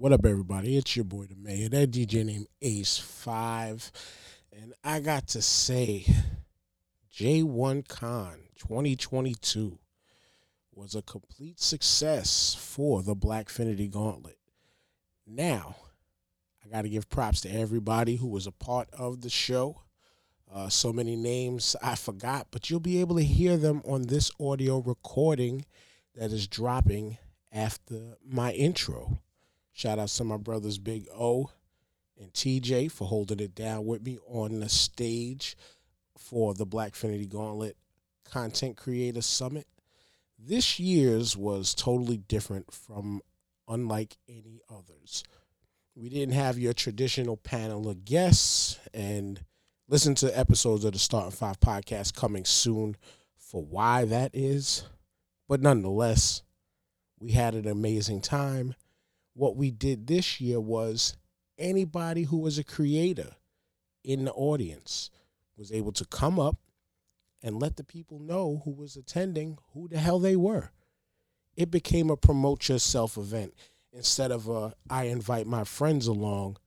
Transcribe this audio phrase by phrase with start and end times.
[0.00, 0.78] What up, everybody?
[0.78, 1.68] It's your boy, the mayor.
[1.68, 3.92] That DJ named Ace Five,
[4.50, 6.06] and I got to say,
[7.14, 9.78] J1 Con 2022
[10.72, 14.38] was a complete success for the Blackfinity Gauntlet.
[15.26, 15.76] Now,
[16.64, 19.82] I got to give props to everybody who was a part of the show.
[20.50, 24.30] Uh, so many names I forgot, but you'll be able to hear them on this
[24.40, 25.66] audio recording
[26.14, 27.18] that is dropping
[27.52, 29.20] after my intro.
[29.80, 31.50] Shout out to my brothers Big O
[32.20, 35.56] and TJ for holding it down with me on the stage
[36.18, 37.78] for the Blackfinity Gauntlet
[38.26, 39.66] Content Creator Summit.
[40.38, 43.22] This year's was totally different from
[43.68, 45.24] unlike any others.
[45.94, 49.42] We didn't have your traditional panel of guests and
[49.88, 52.96] listen to episodes of the Starting Five podcast coming soon
[53.38, 54.84] for why that is.
[55.48, 56.42] But nonetheless,
[57.18, 58.74] we had an amazing time.
[59.40, 61.16] What we did this year was
[61.56, 63.36] anybody who was a creator
[64.04, 65.08] in the audience
[65.56, 66.58] was able to come up
[67.42, 70.72] and let the people know who was attending who the hell they were.
[71.56, 73.54] It became a promote yourself event
[73.94, 76.58] instead of a I invite my friends along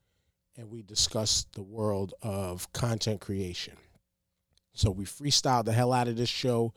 [0.57, 3.77] and we discuss the world of content creation.
[4.73, 6.73] So we freestyled the hell out of this show.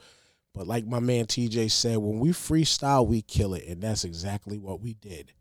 [0.52, 3.66] But like my man TJ said, when we freestyle, we kill it.
[3.66, 5.32] And that's exactly what we did.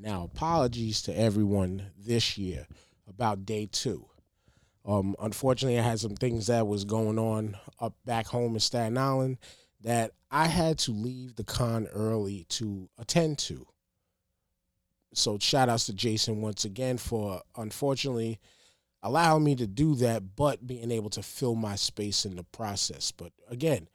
[0.00, 2.66] Now, apologies to everyone this year
[3.08, 4.06] about day two.
[4.84, 8.96] Um, unfortunately, I had some things that was going on up back home in Staten
[8.96, 9.38] Island
[9.82, 13.66] that I had to leave the con early to attend to
[15.14, 18.38] so shout outs to Jason once again for unfortunately
[19.02, 23.12] allowing me to do that, but being able to fill my space in the process.
[23.12, 23.88] But again,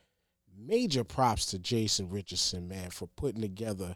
[0.57, 3.95] major props to Jason Richardson, man, for putting together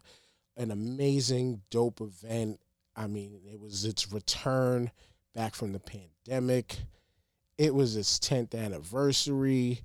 [0.58, 2.60] an amazing, dope event.
[2.96, 4.92] I mean, it was its return
[5.36, 6.78] back from the pandemic.
[7.58, 9.82] It was its 10th anniversary.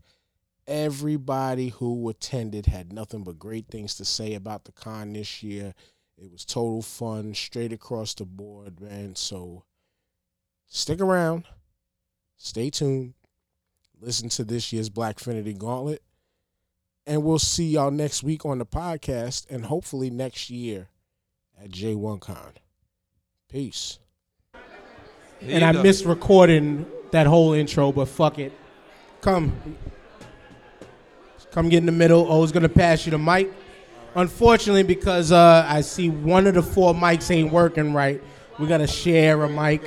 [0.67, 5.75] Everybody who attended had nothing but great things to say about the con this year.
[6.17, 9.15] It was total fun, straight across the board, man.
[9.17, 9.65] So
[10.67, 11.45] stick around,
[12.37, 13.15] stay tuned,
[14.01, 16.03] listen to this year's Blackfinity Gauntlet,
[17.07, 20.89] and we'll see y'all next week on the podcast, and hopefully next year
[21.63, 22.55] at J1Con.
[23.49, 23.99] Peace.
[25.41, 28.53] and I missed recording that whole intro, but fuck it.
[29.21, 29.53] Come.
[31.51, 32.27] Come get in the middle.
[32.31, 33.53] Oh, it's gonna pass you the mic.
[34.15, 38.23] Unfortunately, because uh, I see one of the four mics ain't working right,
[38.59, 39.83] we gotta share a mic.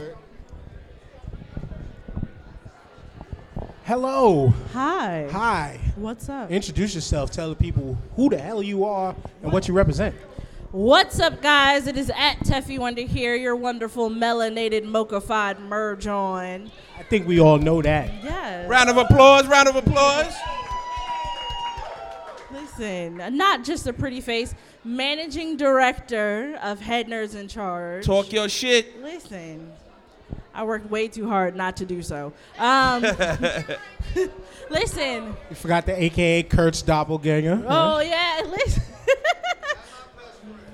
[3.85, 4.51] Hello.
[4.73, 5.27] Hi.
[5.31, 5.79] Hi.
[5.95, 6.49] What's up?
[6.49, 7.29] Introduce yourself.
[7.29, 10.15] Tell the people who the hell you are and what you represent.
[10.71, 11.85] What's up, guys?
[11.85, 16.71] It is at Teffy Wonder here, your wonderful melanated mocha-fied merge on.
[16.97, 18.11] I think we all know that.
[18.23, 18.67] Yes.
[18.67, 20.33] Round of applause, round of applause.
[22.51, 28.03] Listen, not just a pretty face, managing director of Head Nerds in Charge.
[28.03, 28.99] Talk your shit.
[29.03, 29.71] Listen,
[30.53, 32.33] I worked way too hard not to do so.
[32.57, 33.01] Um,
[34.69, 35.35] listen.
[35.49, 37.63] You forgot the AKA Kurt's doppelganger.
[37.67, 38.83] Oh yeah, listen.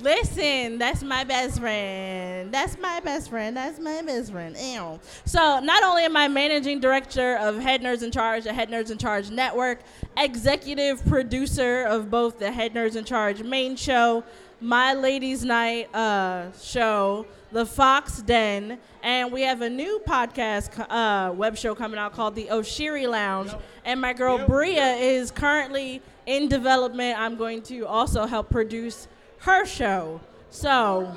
[0.01, 2.51] Listen, that's my best friend.
[2.51, 3.55] That's my best friend.
[3.55, 4.55] That's my best friend.
[4.59, 4.99] Ew.
[5.25, 8.89] So, not only am I managing director of Head Nerds in Charge, the Head Nerds
[8.89, 9.81] in Charge network,
[10.17, 14.23] executive producer of both the Head Nerds in Charge main show,
[14.59, 21.33] My Ladies Night uh, show, The Fox Den, and we have a new podcast uh,
[21.33, 23.51] web show coming out called The Oshiri Lounge.
[23.83, 27.19] And my girl Bria is currently in development.
[27.19, 29.09] I'm going to also help produce
[29.39, 30.21] her show.
[30.49, 31.13] So,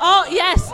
[0.00, 0.72] oh yes.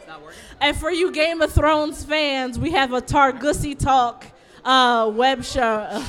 [0.60, 4.26] and for you Game of Thrones fans, we have a Targussy Talk
[4.64, 6.02] uh, web show.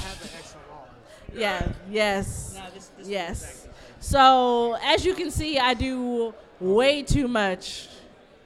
[1.36, 1.68] yeah.
[1.92, 2.60] Yes.
[3.04, 3.68] yes.
[4.00, 7.88] So as you can see, I do way too much.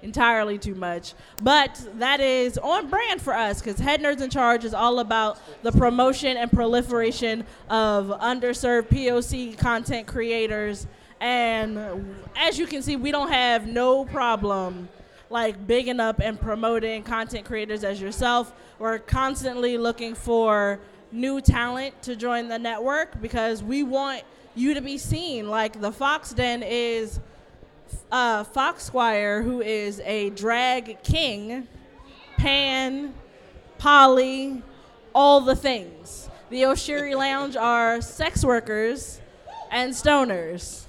[0.03, 1.13] Entirely too much.
[1.43, 5.39] But that is on brand for us because Head Nerds in Charge is all about
[5.61, 10.87] the promotion and proliferation of underserved POC content creators
[11.21, 14.89] and as you can see, we don't have no problem
[15.29, 18.51] like bigging up and promoting content creators as yourself.
[18.79, 20.79] We're constantly looking for
[21.11, 24.23] new talent to join the network because we want
[24.55, 25.47] you to be seen.
[25.47, 27.19] Like the Fox Den is
[28.11, 31.67] uh, Fox Squire, who is a drag king,
[32.37, 33.13] pan,
[33.77, 34.61] poly,
[35.13, 36.29] all the things.
[36.49, 39.21] The Oshiri Lounge are sex workers
[39.71, 40.85] and stoners.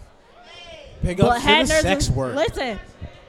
[1.03, 2.35] Big ups to the sex in- work.
[2.35, 2.79] Listen,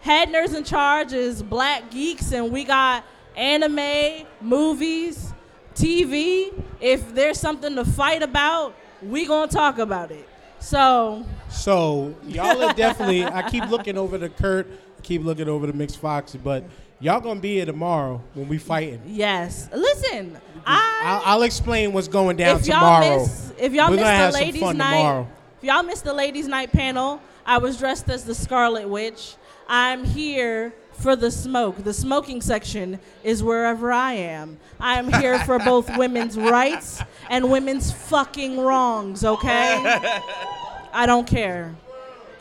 [0.02, 3.04] Head Nerds in Charge is black geeks, and we got
[3.36, 5.34] anime, movies,
[5.76, 6.54] TV.
[6.80, 10.28] If there's something to fight about, we gonna talk about it.
[10.60, 13.24] So So y'all are definitely.
[13.24, 14.68] I keep looking over the Kurt.
[14.98, 16.64] I keep looking over the Mix Fox, but
[17.00, 19.02] y'all gonna be here tomorrow when we fighting.
[19.06, 23.20] yes, listen, I I'll, I'll explain what's going down if y'all tomorrow.
[23.20, 25.28] miss if y'all We're have the ladies night, tomorrow.
[25.60, 29.36] if y'all miss the ladies night panel, I was dressed as the Scarlet Witch.
[29.68, 31.84] I'm here for the smoke.
[31.84, 34.58] The smoking section is wherever I am.
[34.80, 40.00] I am here for both women's rights and women's fucking wrongs, okay?
[40.94, 41.76] I don't care.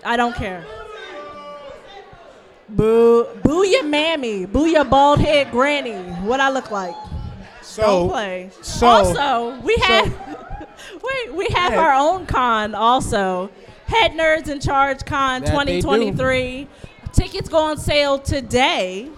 [0.04, 0.64] I don't care.
[2.68, 5.92] Boo, boo your mammy, boo your bald head granny.
[6.24, 6.94] What I look like?
[7.60, 8.50] So Don't play.
[8.62, 10.06] so- also, we had
[11.02, 13.50] wait, we have our own con also.
[13.86, 15.82] Head Nerds in Charge Con That they do.
[15.82, 16.66] 2023.
[17.12, 19.10] Tickets go on sale today.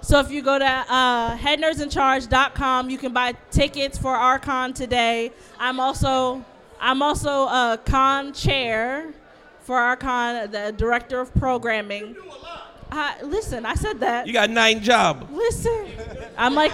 [0.00, 5.30] So if you go to uh, headnerdsincharge.com, you can buy tickets for our con today.
[5.60, 6.44] I'm also
[6.80, 9.12] I'm also a con chair
[9.60, 12.16] for our con, the director of programming.
[12.90, 14.26] Uh, listen, I said that.
[14.26, 15.28] You got nine job.
[15.32, 15.86] Listen,
[16.38, 16.72] I'm like,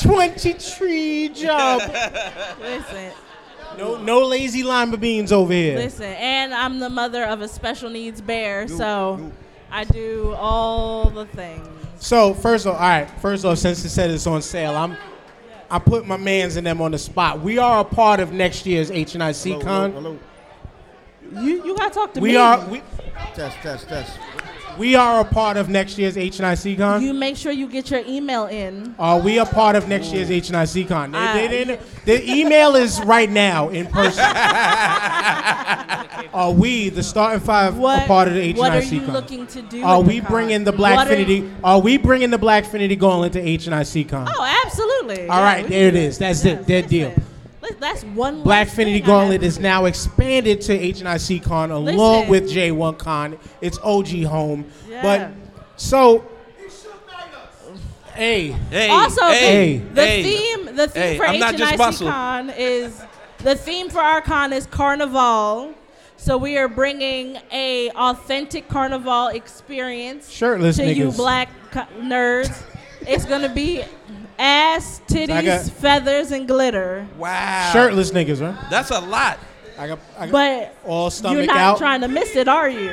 [0.00, 1.80] 23 job.
[2.60, 3.10] listen.
[3.76, 5.76] no, no lazy lima beans over here.
[5.76, 9.32] Listen, and I'm the mother of a special needs bear, so
[9.70, 11.66] I do all the things.
[11.98, 13.10] So first off, all right.
[13.20, 14.96] First off, since it said it's on sale, I'm
[15.72, 17.40] I put my man's and them on the spot.
[17.40, 19.92] We are a part of next year's HNIC Con.
[19.92, 20.18] Hello,
[21.40, 22.36] You you gotta talk to We me.
[22.36, 22.82] are we,
[23.34, 24.18] Test, test, test.
[24.78, 27.02] We are a part of next year's HNIC Con.
[27.02, 28.94] You make sure you get your email in.
[28.98, 31.12] Are we a part of next year's HNIC Con?
[31.12, 34.24] They- they didn't- the email is right now in person.
[36.34, 39.12] are we, the starting five, What a part of the HNIC What are you Con?
[39.12, 39.84] looking to do?
[39.84, 44.08] Are we bringing the Black What are Are we bringing the Blackfinity Gauntlet to HNIC
[44.08, 44.28] Con?
[44.34, 45.28] Oh, absolutely.
[45.28, 46.18] All Yeah, right, there it is.
[46.18, 46.66] That's it.
[46.66, 47.08] Dead deal.
[47.10, 47.14] Li-
[47.78, 48.42] That's one.
[48.42, 51.84] Blackfinity thing I have Gauntlet is now expanded to HNIC Con along
[52.28, 52.28] Listen.
[52.28, 53.38] with J1 Con.
[53.60, 54.66] It's OG home.
[54.88, 55.02] Yeah.
[55.02, 55.30] But
[55.76, 56.24] so,
[58.14, 60.22] hey, Hey, Also, hey, the, the hey.
[60.22, 62.08] theme the theme Hey, for I'm not just HNIC.
[62.10, 63.00] Con is
[63.38, 65.74] the theme for our con is Carnival.
[66.16, 72.62] So we are bringing a authentic Carnival experience shirtless to you black co- nerds.
[73.08, 73.82] It's gonna be
[74.42, 77.06] ass, titties, I got- feathers, and glitter.
[77.18, 77.70] Wow.
[77.72, 78.70] Shirtless niggas, right?
[78.70, 79.38] That's a lot.
[79.78, 82.68] I got, I got But all you're stomach not out, trying to miss it, are
[82.68, 82.90] you?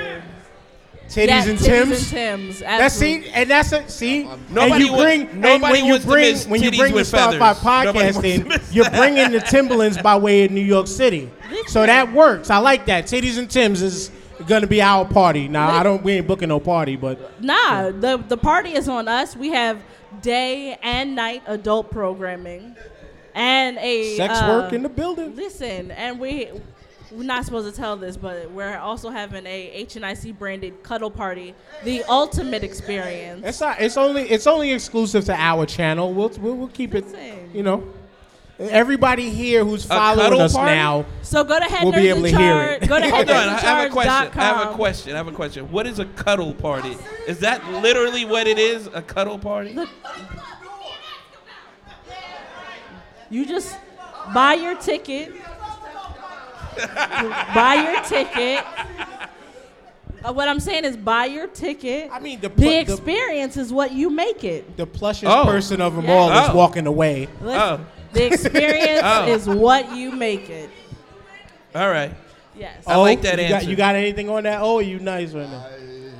[1.10, 1.92] titties Yeah, and titties Tims.
[1.92, 2.60] and Tims.
[2.60, 3.24] That's absolutely.
[3.24, 3.90] see, and that's it.
[3.90, 6.32] See, um, um, Nobody and you wa- bring, and nobody when you wants to bring,
[6.34, 7.64] miss when you titties bring the with Star feathers.
[7.64, 11.30] Nobody wants to podcasting, you're bringing the Timberlands by way of New York City.
[11.68, 12.50] So that works.
[12.52, 13.06] I like that.
[13.06, 14.12] Titties and Tims is
[14.48, 15.48] gonna be our party.
[15.48, 16.04] Now I don't.
[16.04, 19.36] We ain't booking no party, but Nah, the the party is on us.
[19.36, 19.82] We have
[20.22, 22.76] day and night adult programming,
[23.36, 25.36] and a sex uh, work in the building.
[25.36, 26.50] Listen, and we
[27.12, 31.56] we're not supposed to tell this, but we're also having a HNIC branded cuddle party,
[31.84, 33.46] the ultimate experience.
[33.46, 33.82] It's not.
[33.82, 34.30] It's only.
[34.30, 36.14] It's only exclusive to our channel.
[36.14, 37.06] We'll we'll, we'll keep it.
[37.54, 37.94] You know,
[38.60, 40.72] everybody here who's following us party?
[40.76, 41.06] now.
[41.22, 42.84] So go to Head We'll be able to hear Charge.
[42.84, 42.90] it.
[42.90, 44.12] Go to Hold on, I have a question.
[44.40, 45.14] I have a question.
[45.14, 45.72] I have a question.
[45.72, 46.98] What is a cuddle party?
[47.28, 48.88] Is that literally what it is?
[48.94, 49.78] A cuddle party?
[53.30, 53.78] You just
[54.34, 55.32] buy your ticket.
[57.54, 58.64] buy your ticket.
[60.22, 62.10] Uh, what I'm saying is buy your ticket.
[62.12, 64.76] I mean, the the pl- the, experience is what you make it.
[64.76, 65.46] the plushest Oh.
[65.46, 66.14] person of them Yeah.
[66.14, 66.56] all is Oh.
[66.56, 67.30] walking away.
[67.42, 67.80] Listen, Oh.
[68.14, 69.28] The experience Oh.
[69.28, 70.70] is what you make it.
[71.76, 72.14] All right.
[72.56, 72.84] Yes.
[72.88, 73.70] I like that you Got, answer.
[73.70, 74.60] you got anything on that?
[74.62, 75.66] Oh, you nice right now.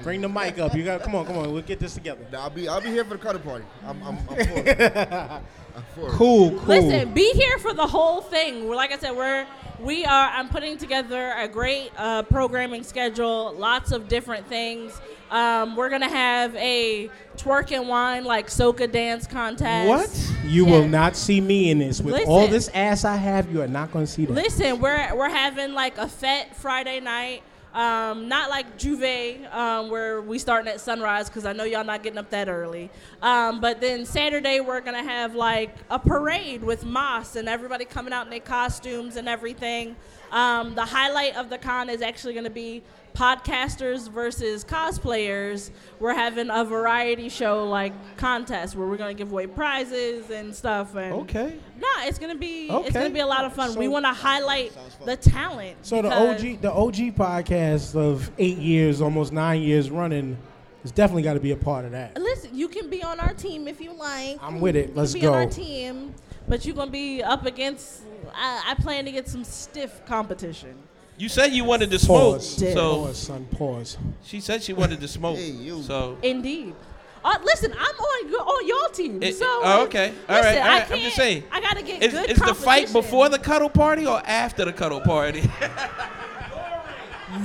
[0.04, 0.74] Bring the mic up.
[0.74, 1.02] You got.
[1.04, 1.52] Come on, come on.
[1.52, 2.26] We'll get this together.
[2.32, 3.66] Nah, I'll be I'll be here for the cuddle party.
[3.86, 4.82] I'm I'm, I'm for it.
[5.12, 6.12] I'm for it.
[6.12, 6.60] Cool, cool.
[6.68, 8.70] Listen, be here for the whole thing.
[8.70, 9.46] We're like I said, we're
[9.82, 10.30] we are.
[10.30, 13.54] I'm putting together a great uh, programming schedule.
[13.58, 15.02] Lots of different things.
[15.32, 19.88] Um, we're gonna have a twerk and wine like soca dance contest.
[19.88, 20.32] What?
[20.46, 20.72] You Yeah.
[20.72, 22.02] will not see me in this.
[22.02, 22.30] With Listen.
[22.30, 24.34] all this ass I have, you are not to see that.
[24.34, 27.44] Listen, we're we're having like a fete Friday night.
[27.72, 32.02] Um, not like J'ouvert, um, where we starting at sunrise because I know y'all not
[32.02, 32.90] getting up that early.
[33.22, 38.12] Um, but then Saturday we're gonna have like a parade with Moss and everybody coming
[38.12, 39.96] out in their costumes and everything.
[40.32, 42.82] Um, the highlight of the con is actually to be
[43.20, 45.72] podcasters versus cosplayers.
[46.00, 50.56] We're having a variety show like contest where we're going to give away prizes and
[50.56, 50.96] stuff.
[50.96, 51.60] And Okay.
[51.78, 53.76] No, it's gonna be it's gonna be a lot of fun.
[53.76, 54.72] we want to highlight
[55.06, 55.78] the talent.
[55.82, 60.38] So the OG, the OG podcast of eight years, almost nine years running,
[60.84, 62.18] has definitely got to be a part of that.
[62.18, 64.38] Listen, you can be on our team if you like.
[64.42, 64.96] I'm with it.
[64.96, 65.52] Let's can be on our go.
[65.52, 66.16] team,
[66.48, 68.04] but you're gonna be up against.
[68.34, 70.76] I, I plan to get some stiff competition.
[71.20, 72.74] You said you wanted to smoke, Pause.
[72.74, 73.46] so Pause, son.
[73.52, 73.98] Pause.
[74.24, 75.36] she said she wanted to smoke.
[75.38, 75.84] Hey, you.
[75.84, 76.74] So Indeed.
[77.22, 79.22] Uh, listen, I'm on your on your team.
[79.22, 80.14] It- so oh, okay.
[80.30, 80.92] All right, listen, all I right.
[80.92, 81.44] I'm just saying.
[81.52, 84.72] I gotta get is, good is the fight before the cuddle party or after the
[84.72, 85.42] cuddle party?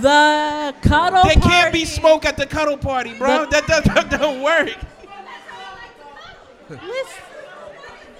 [0.00, 3.46] the cuddle there can't be smoke at the cuddle party, bro.
[3.46, 4.70] The- that, that, that don't work.
[6.70, 7.22] Listen,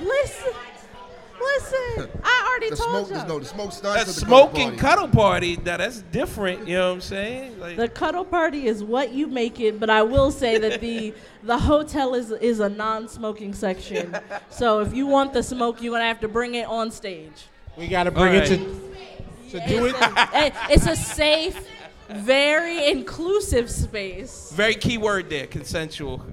[0.01, 0.53] listen,
[1.45, 2.11] listen.
[2.25, 3.29] I already The told smoke, you.
[3.29, 4.77] no, the smoke starts A at the smoking party.
[4.79, 6.67] cuddle party, now that's different.
[6.69, 7.59] You know what I'm saying?
[7.61, 11.15] Like, The cuddle party is what you make it, but I will say that the
[11.43, 14.17] the hotel is is a non-smoking section.
[14.51, 17.47] So if you want the smoke, you're gonna have to bring it on stage.
[17.77, 18.57] We got to bring All it to,
[19.51, 19.95] to do it.
[19.99, 21.67] It's a, it's a safe,
[22.09, 24.53] very inclusive space.
[24.55, 26.25] very key word there, consensual.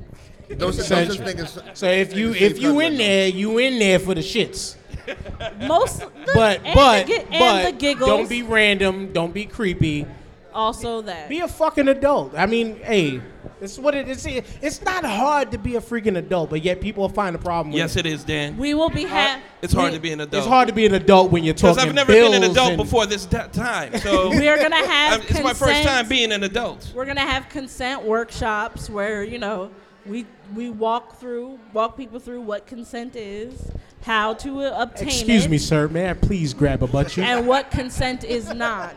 [0.50, 1.26] No such, no such Essential.
[1.26, 1.60] thing as.
[1.74, 4.76] So if you Safe if you in there, you in there for the shits.
[5.68, 6.04] Most,
[6.34, 8.10] But and but the, and but the giggles.
[8.10, 9.12] don't be random.
[9.14, 10.06] Don't be creepy.
[10.54, 11.30] also that.
[11.30, 12.34] Be a fucking adult.
[12.38, 13.22] I mean, hey,
[13.62, 14.26] it's what it is.
[14.26, 17.78] It's not hard to be a freaking adult, but yet people find a problem with
[17.80, 18.06] Yes, it.
[18.06, 18.58] it is, Dan.
[18.58, 20.42] we will be ha- It's hard we- to be an adult.
[20.44, 21.76] It's hard to be an adult when you're talking.
[21.76, 23.98] because talking I've never been an adult before this da- time.
[24.00, 25.20] So We are gonna have.
[25.22, 26.92] I'm- it's my first time being an adult.
[26.94, 29.70] We're gonna have consent workshops where you know
[30.06, 33.54] we we walk through walk people through what consent is,
[34.02, 35.88] how to uh, obtain Excuse it, me, sir.
[35.88, 37.24] May I please grab a butt cheek?
[37.26, 38.96] and what consent is not.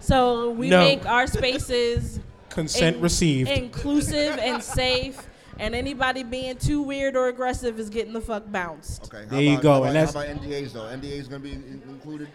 [0.00, 0.80] So we No.
[0.80, 3.48] make our spaces Consent in- received.
[3.50, 5.26] inclusive and safe.
[5.58, 9.04] And anybody being too weird or aggressive is getting the fuck bounced.
[9.04, 9.24] Okay.
[9.24, 10.86] how There you about- go, How and about, that's- how about NDAs though?
[10.88, 12.28] NDAs gonna be in- included.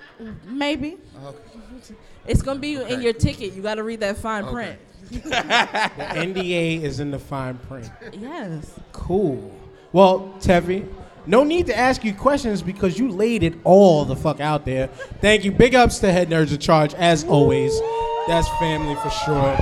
[0.47, 1.31] Maybe Uh,
[2.27, 3.53] it's gonna be in your ticket.
[3.53, 4.53] You got to read that fine Okay.
[4.53, 4.79] print.
[5.23, 7.89] The NDA is in the fine print.
[8.17, 8.71] Yes.
[8.91, 9.51] Cool.
[9.93, 10.87] Well, Tevi,
[11.27, 14.87] no need to ask you questions because you laid it all the fuck out there.
[15.21, 15.51] Thank you.
[15.51, 17.77] Big ups to Head Nerds in Charge, as always.
[18.27, 19.57] That's family for sure.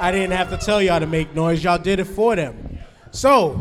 [0.00, 1.62] I didn't have to tell y'all to make noise.
[1.62, 2.78] Y'all did it for them.
[3.10, 3.60] So,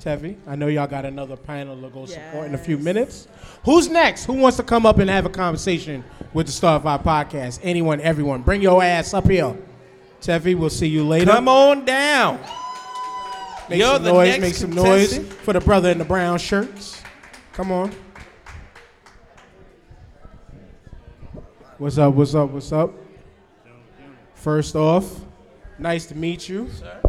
[0.00, 3.28] Tevi, I know y'all got another panel to go support in a few minutes.
[3.64, 4.26] Who's next?
[4.26, 7.60] Who wants to come up and have a conversation with the Star Five Podcast?
[7.62, 8.42] Anyone, everyone.
[8.42, 9.56] Bring your ass up here.
[10.20, 11.32] Tevi, we'll see you later.
[11.32, 12.40] Come on down.
[13.68, 16.38] Make You're some the noise, next make some noise for the brother in the brown
[16.38, 17.02] shirts.
[17.52, 17.92] Come on.
[21.76, 22.92] What's up, what's up, what's up?
[24.34, 25.20] First off,
[25.78, 26.70] nice to meet you.
[26.70, 27.00] Sir.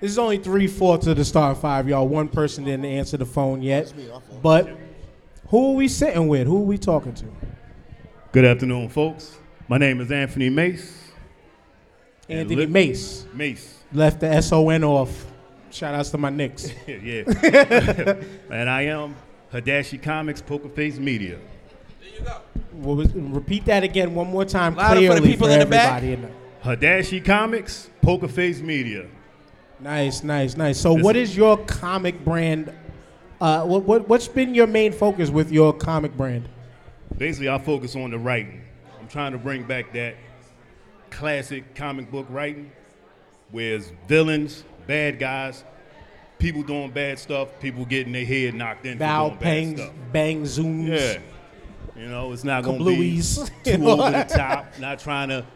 [0.00, 2.06] This is only three fourths of the star five, y'all.
[2.06, 3.86] One person didn't answer the phone yet.
[3.86, 4.42] That's me, my fault.
[4.42, 4.68] But
[5.48, 6.46] who are we sitting with?
[6.46, 7.24] Who are we talking to?
[8.32, 9.36] Good afternoon, folks.
[9.66, 11.10] My name is Anthony Mace.
[12.28, 13.26] And Anthony li- Mace.
[13.32, 13.73] Mace.
[13.94, 15.24] Left the SON off.
[15.70, 16.68] Shout outs to my Knicks.
[16.86, 17.22] yeah.
[18.50, 19.14] and I am
[19.52, 21.38] Hadashi Comics Poker Face Media.
[22.72, 25.66] What was- repeat that again one more time Louder for the clearly people in the
[25.66, 26.02] back.
[26.02, 29.06] everybody in the- Hadashi Comics Poker Face Media.
[29.80, 30.78] Nice, nice, nice.
[30.80, 32.72] So, This- what is your comic brand?
[33.40, 36.48] Uh, what, what what's been your main focus with your comic brand?
[37.16, 38.62] Basically, I focus on the writing.
[39.00, 40.16] I'm trying to bring back that
[41.10, 42.72] classic comic book writing
[43.50, 45.64] where it's villains, bad guys,
[46.38, 49.94] people doing bad stuff, people getting their head knocked in Val for doing bad stuff.
[50.12, 50.88] Bang Zooms.
[50.88, 51.18] Yeah.
[51.96, 53.20] You know, it's not going to be
[53.64, 54.66] too over the top.
[54.80, 55.46] Not trying to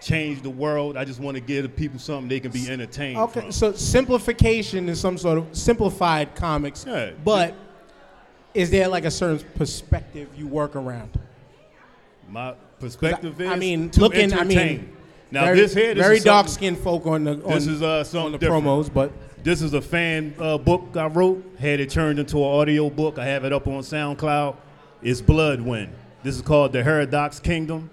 [0.00, 0.96] change the world.
[0.96, 3.52] I just want to give the people something they can be entertained Okay, from.
[3.52, 7.10] so simplification is some sort of simplified comics, Yeah.
[7.24, 7.54] but
[8.54, 11.18] is there like a certain perspective you work around?
[12.28, 14.76] My perspective is I mean, to looking, I entertain.
[14.76, 14.96] mean,
[15.30, 17.82] now very, this here, this very is dark skinned folk on the on, This is
[17.82, 18.64] uh, on the different.
[18.64, 21.44] promos, but This is a fan uh, book I wrote.
[21.58, 23.18] Had it turned into an audio book.
[23.18, 24.56] I have it up on SoundCloud.
[25.02, 25.90] It's Bloodwynd.
[26.22, 27.90] This is called The Herodox Kingdom.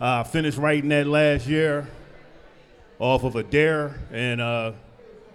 [0.00, 1.86] Uh, I finished writing that last year
[2.98, 4.72] off of a dare, and uh,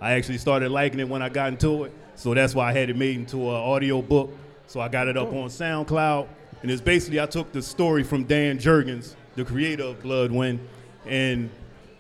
[0.02, 1.94] I actually started liking it when I got into it.
[2.16, 4.32] So that's why I had it made into an audio book.
[4.68, 6.28] So I got it up on SoundCloud,
[6.62, 10.60] and it's basically I took the story from Dan Jurgens, the creator of Bloodwynd,
[11.08, 11.50] and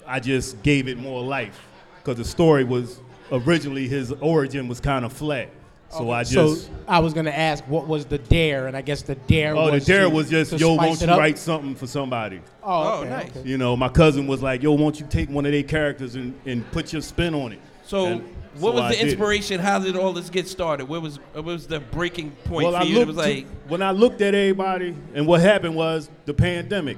[0.07, 1.59] I just gave it more life
[1.97, 2.99] because the story was
[3.31, 5.49] originally his origin was kind of flat.
[5.89, 8.67] So I So just I was gonna ask, what was the dare?
[8.67, 9.55] And I guess the dare.
[9.55, 11.17] oh the was dare to- was just yo, won't you up?
[11.17, 12.41] write something for somebody?
[12.63, 13.29] Oh, Oh, nice.
[13.35, 13.47] okay.
[13.47, 16.33] You know, my cousin was like, yo, won't you take one of their characters and,
[16.45, 17.59] and put your spin on it?
[17.85, 18.21] So, And
[18.55, 19.07] what so was I the did.
[19.09, 19.59] inspiration?
[19.61, 20.87] How did all this get started?
[20.89, 22.95] What was what was the breaking point Well, for I you?
[22.95, 26.97] It looked was like, when I looked at everybody, and what happened was the pandemic.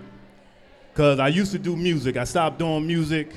[0.97, 2.17] Cause I used to do music.
[2.17, 3.29] I stopped doing music,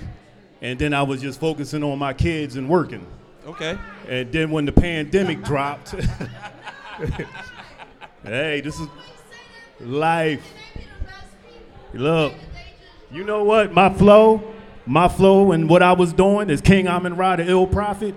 [0.62, 3.06] and then I was just focusing on my kids and working.
[3.46, 3.76] okay,
[4.08, 5.90] And then when the pandemic dropped,
[8.24, 8.88] hey, this is
[9.78, 10.42] life.
[11.92, 12.32] Look,
[13.12, 13.74] you know what?
[13.74, 14.42] My flow,
[14.86, 18.14] my flow, and what I was doing is King Amin Ra, the ill prophet.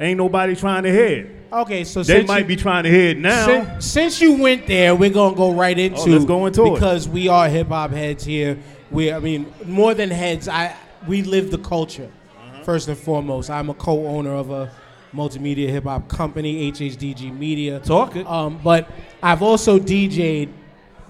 [0.00, 1.30] Ain't nobody trying to hear it.
[1.52, 3.46] Okay, so They since might you, be trying to hear it now.
[3.46, 6.00] Since, since you went there, we're gonna go right into.
[6.00, 6.74] Oh, let's go into it.
[6.74, 8.58] because we are hip hop heads here.
[8.90, 10.74] We, I mean, more than heads, I
[11.06, 12.10] we live the culture.
[12.36, 12.62] Uh-huh.
[12.64, 14.72] First and foremost, I'm a co-owner of a
[15.14, 17.80] multimedia hip hop company, HHDG Media.
[17.80, 18.26] Talk it.
[18.26, 18.88] Um, but
[19.22, 20.52] I've also DJ'd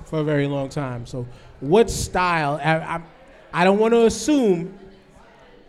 [0.04, 1.06] for a very long time.
[1.06, 1.26] So,
[1.60, 2.60] what style?
[2.62, 3.00] I, I,
[3.52, 4.78] I don't want to assume,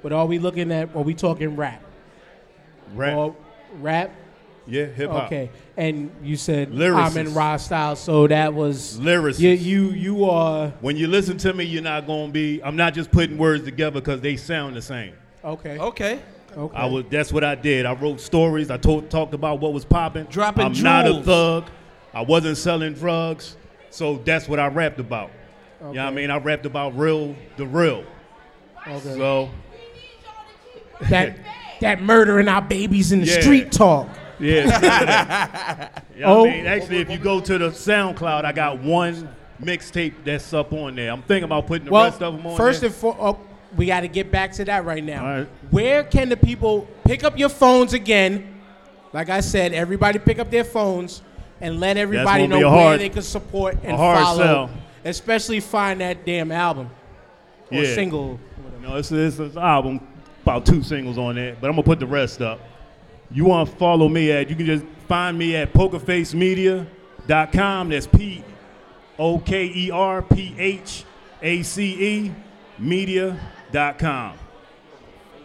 [0.01, 0.96] but are we looking at?
[0.96, 1.84] Are we talking rap?
[2.94, 3.18] Rap.
[3.18, 3.36] Or
[3.80, 4.12] rap?
[4.72, 5.25] Yeah, hip hop.
[5.25, 7.12] Okay, and you said Lyricist.
[7.12, 9.40] I'm in raw style, so that was Lyricist.
[9.40, 12.62] You you you are When you listen to me, you're not gonna be.
[12.63, 15.13] I'm not just putting words together because they sound the same.
[15.44, 15.78] okay.
[15.78, 16.20] okay,
[16.58, 16.75] Okay.
[16.78, 17.06] I was.
[17.10, 17.86] That's what I did.
[17.86, 18.72] I wrote stories.
[18.72, 20.25] I told, talked about what was popping.
[20.25, 21.66] Dropping I'm not a thug.
[22.13, 23.56] I wasn't selling drugs.
[23.90, 25.32] So that's what I rapped about.
[25.82, 26.30] You know what I mean?
[26.30, 28.04] I rapped about real, the real.
[28.88, 29.00] okay.
[29.16, 29.50] So
[31.10, 31.38] that
[31.82, 33.42] that murdering our babies in the Yeah.
[33.42, 34.08] street talk.
[34.41, 34.53] Yeah.
[34.63, 36.05] it's none of that.
[36.15, 36.45] You know Oh.
[36.48, 36.65] I mean?
[36.65, 36.69] Oh.
[36.69, 39.29] Actually, if you go to the SoundCloud, I got one
[39.62, 41.12] mixtape that's up on there.
[41.12, 42.88] I'm thinking about putting the Well, rest of them on first there.
[42.89, 43.39] and foremost, oh,
[43.77, 45.24] we got to get back to that right now.
[45.39, 45.48] Right.
[45.69, 48.60] Where can the people pick up your phones again?
[49.13, 51.21] Like I said, everybody pick up their phones
[51.60, 54.43] and let everybody know be where hard- they can support and hard follow.
[54.43, 54.69] sell.
[55.05, 56.89] Especially find that damn album
[57.71, 57.95] or Yeah.
[57.95, 58.39] single.
[58.81, 60.00] No, it's, it's an album,
[60.43, 62.60] about two singles on it, but I'm gonna put the rest up.
[63.33, 67.89] You want to follow me at, you can just find me at pokerphacemedia.com.
[67.89, 68.43] That's P
[69.17, 71.05] O K E R P H
[71.41, 72.31] A C E
[72.77, 74.38] media.com.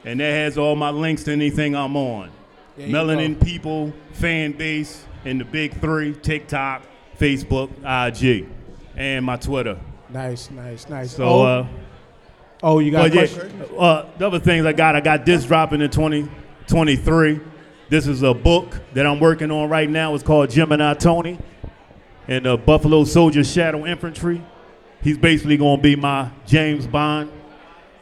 [0.05, 2.31] And that has all my links to anything I'm on.
[2.77, 3.43] You Melanin.
[3.43, 6.83] People, fan base, and the big three TikTok,
[7.19, 8.47] Facebook, IG,
[8.97, 9.81] and my Twitter.
[10.09, 11.17] Nice, nice, nice.
[11.17, 11.67] So, oh, uh,
[12.63, 13.43] oh, you got but a yeah,
[13.79, 17.41] uh, the other things I got, I got this dropping in 2023.
[17.89, 20.15] This is a book that I'm working on right now.
[20.15, 21.39] It's called Gemini Tony
[22.27, 24.43] and the Buffalo Soldier Shadow Infantry.
[25.03, 27.31] He's basically going to be my James Bond,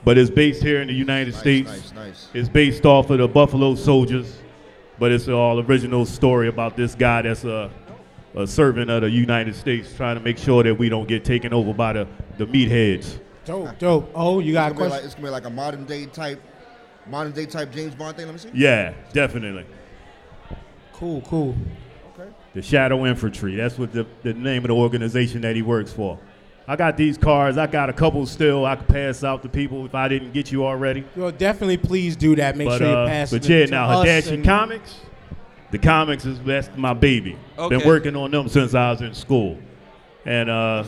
[0.03, 1.71] but it's based here in the United Nice, States.
[1.71, 2.29] nice, nice.
[2.33, 4.39] It's based off of the Buffalo Soldiers,
[4.99, 7.71] but it's an all original story about this guy that's a,
[8.35, 11.53] a servant of the United States trying to make sure that we don't get taken
[11.53, 13.19] over by the, the meatheads.
[13.45, 14.11] Dope, dope.
[14.15, 15.05] Oh, you got a It's gonna, be like, question?
[15.07, 16.41] it's gonna be like a modern day type,
[17.07, 18.27] modern day type James Bond thing.
[18.27, 18.51] Let me see.
[18.55, 19.67] Yeah, definitely.
[20.93, 21.55] Cool, cool.
[22.19, 22.31] Okay.
[22.55, 23.57] The Shadow Infantry.
[23.57, 26.19] That's what the, the name of the organization that he works for.
[26.67, 27.59] I got these cards.
[27.59, 30.51] I got a couple still I could pass out to people if I didn't get
[30.51, 31.05] you already.
[31.15, 32.57] Well, definitely please do that.
[32.57, 35.01] Make but sure you uh, pass but it yeah, to now us Hadashi and- Comics,
[35.73, 37.37] the comics is that's my baby.
[37.59, 37.77] Okay.
[37.77, 39.59] Been working on them since I was in school,
[40.25, 40.85] and uh,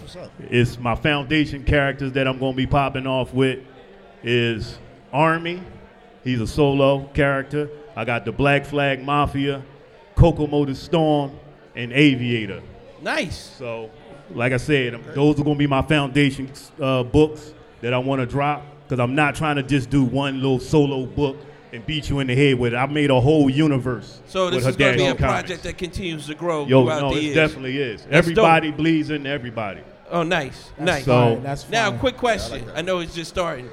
[0.48, 3.59] it's my foundation characters that I'm gonna be popping off with
[4.22, 4.79] is
[5.12, 5.61] Army.
[6.26, 7.70] He's a solo character.
[7.94, 9.62] I got the Black Flag Mafia,
[10.16, 11.30] Kokomo the Storm,
[11.76, 12.62] and Aviator.
[13.00, 13.54] nice.
[13.56, 13.90] So,
[14.34, 18.20] like I said, those are going to be my foundation uh, books that I want
[18.20, 21.36] to drop because I'm not trying to just do one little solo book
[21.72, 22.76] and beat you in the head with it.
[22.76, 24.20] I made a whole universe.
[24.26, 25.40] So this with is going to be Hadashi a Comics.
[25.42, 27.34] project that continues to grow Yo, throughout no, the it years.
[27.36, 28.04] definitely is.
[28.10, 29.82] Everybody bleeds into everybody.
[30.10, 31.04] Oh, nice, That's nice.
[31.04, 31.70] So- That's fine.
[31.72, 32.66] Now, quick question.
[32.66, 32.78] that.
[32.78, 33.68] I know it's just starting,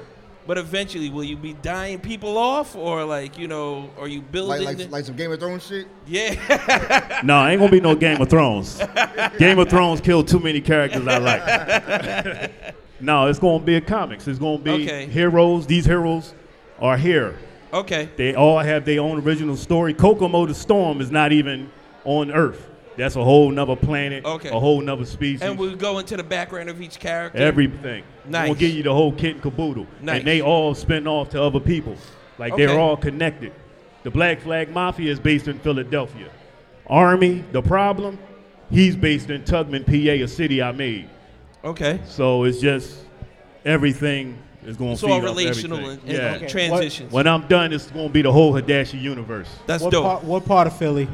[0.46, 4.30] but eventually, will you be dying people off, or like you know, are you Like,
[4.32, 4.64] building?
[4.64, 5.86] like, the- like some Game of Thrones shit.
[6.06, 7.20] yeah.
[7.24, 8.80] No, ain't gonna be no Game of Thrones.
[9.38, 12.52] Game of Thrones killed too many characters I like.
[13.00, 14.28] no, it's gonna be a comics.
[14.28, 15.06] It's gonna be Okay.
[15.06, 15.66] heroes.
[15.66, 16.34] These heroes
[16.80, 17.36] are here.
[17.72, 18.08] okay.
[18.16, 19.94] They all have their own original story.
[19.94, 21.70] Kokomo the Storm is not even
[22.04, 22.68] on Earth.
[22.96, 24.48] That's a whole nother planet, Okay.
[24.50, 25.42] a whole nother species.
[25.42, 27.38] And we'll go into the background of each character.
[27.38, 28.04] Everything.
[28.26, 28.48] Nice.
[28.48, 29.86] We'll give you the whole kit and caboodle.
[30.00, 30.18] Nice.
[30.18, 31.96] And they all spin off to other people.
[32.38, 32.66] Like Okay.
[32.66, 33.52] they're all connected.
[34.04, 36.28] The Black Flag Mafia is based in Philadelphia.
[36.86, 38.18] Army, the problem,
[38.70, 41.08] he's based in Tubman, PA, a city I made.
[41.64, 41.98] Okay.
[42.06, 42.98] So it's just
[43.64, 46.00] everything is going to It's feed all off relational everything.
[46.00, 46.34] and, and yeah.
[46.36, 46.46] Okay.
[46.48, 47.12] transitions.
[47.12, 49.48] When I'm done, it's going to be the whole Hadashi universe.
[49.66, 50.04] That's what dope.
[50.04, 51.08] part, what part of Philly?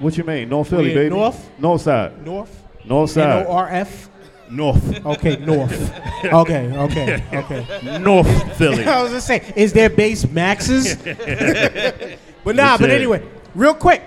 [0.00, 0.48] What you mean?
[0.48, 1.10] North Philly, baby.
[1.10, 1.50] North?
[1.58, 2.24] North side.
[2.24, 2.64] North.
[2.84, 3.46] North side.
[3.46, 4.08] O R F.
[4.50, 5.06] North.
[5.06, 5.94] Okay, North.
[6.24, 7.98] Okay, okay, okay.
[7.98, 8.84] North Philly.
[8.86, 10.96] I was gonna say, is there base maxes?
[10.96, 12.94] but nah, That's but it.
[12.94, 13.22] anyway,
[13.54, 14.02] real quick,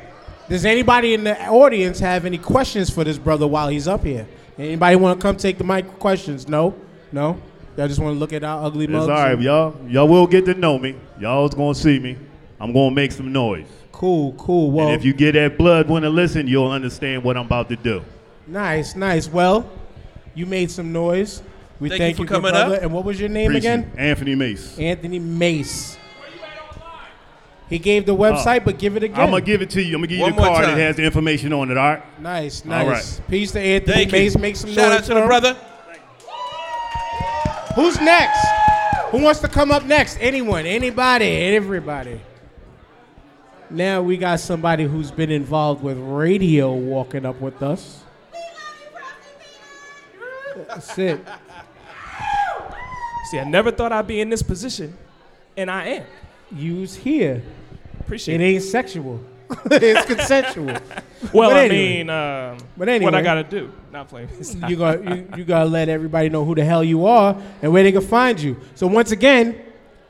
[0.49, 4.27] does anybody in the audience have any questions for this brother while he's up here?
[4.58, 5.88] Anybody want to come take the mic?
[5.99, 6.47] Questions?
[6.47, 6.75] No,
[7.12, 7.39] no.
[7.77, 9.75] Y'all just want to look at our ugly It's all right, y'all.
[9.88, 10.95] Y'all will get to know me.
[11.19, 12.17] Y'all is gonna see me.
[12.60, 13.67] I'm gonna make some noise.
[13.93, 14.71] Cool, cool.
[14.71, 17.77] Well, and if you get that Bloodwynd to listen, you'll understand what I'm about to
[17.77, 18.03] do.
[18.47, 19.29] nice, nice.
[19.29, 19.69] Well,
[20.36, 21.41] you made some noise.
[21.79, 22.75] We Thank thank, you you, for good coming brother.
[22.75, 22.82] up.
[22.82, 23.91] And what was your name Appreciate again?
[23.97, 24.77] Anthony Mace.
[24.77, 25.97] Anthony Mace.
[27.69, 29.19] He gave the uh, website, but give it again.
[29.19, 29.95] I'm gonna give it to you.
[29.95, 30.75] I'm gonna give you the card time.
[30.77, 31.77] that has the information on it.
[31.77, 32.21] All right.
[32.21, 33.19] Nice, nice.
[33.19, 33.29] right.
[33.29, 34.36] Peace to Anthony Thank Mace.
[34.36, 34.41] you.
[34.41, 35.27] Make some Shout noise out to the him.
[35.27, 35.58] brother.
[37.75, 38.45] Who's next?
[39.12, 40.17] Who wants to come up next?
[40.19, 41.25] Anyone, anybody,
[41.56, 42.19] everybody.
[43.73, 48.03] Now we got somebody who's been involved with radio walking up with us.
[50.67, 51.19] That's it.
[53.31, 54.95] See, I never thought I'd be in this position,
[55.57, 56.03] and I am.
[56.51, 57.41] Use here.
[58.01, 58.47] Appreciate It it.
[58.55, 59.19] ain't sexual.
[59.71, 60.77] it's consensual.
[61.31, 61.97] Well, but I anyway.
[61.99, 63.05] mean, um, But anyway.
[63.05, 63.71] what I gotta do?
[63.93, 64.27] Not playing.
[64.67, 67.81] you got you, you gotta let everybody know who the hell you are and where
[67.81, 68.59] they can find you.
[68.75, 69.55] So once again,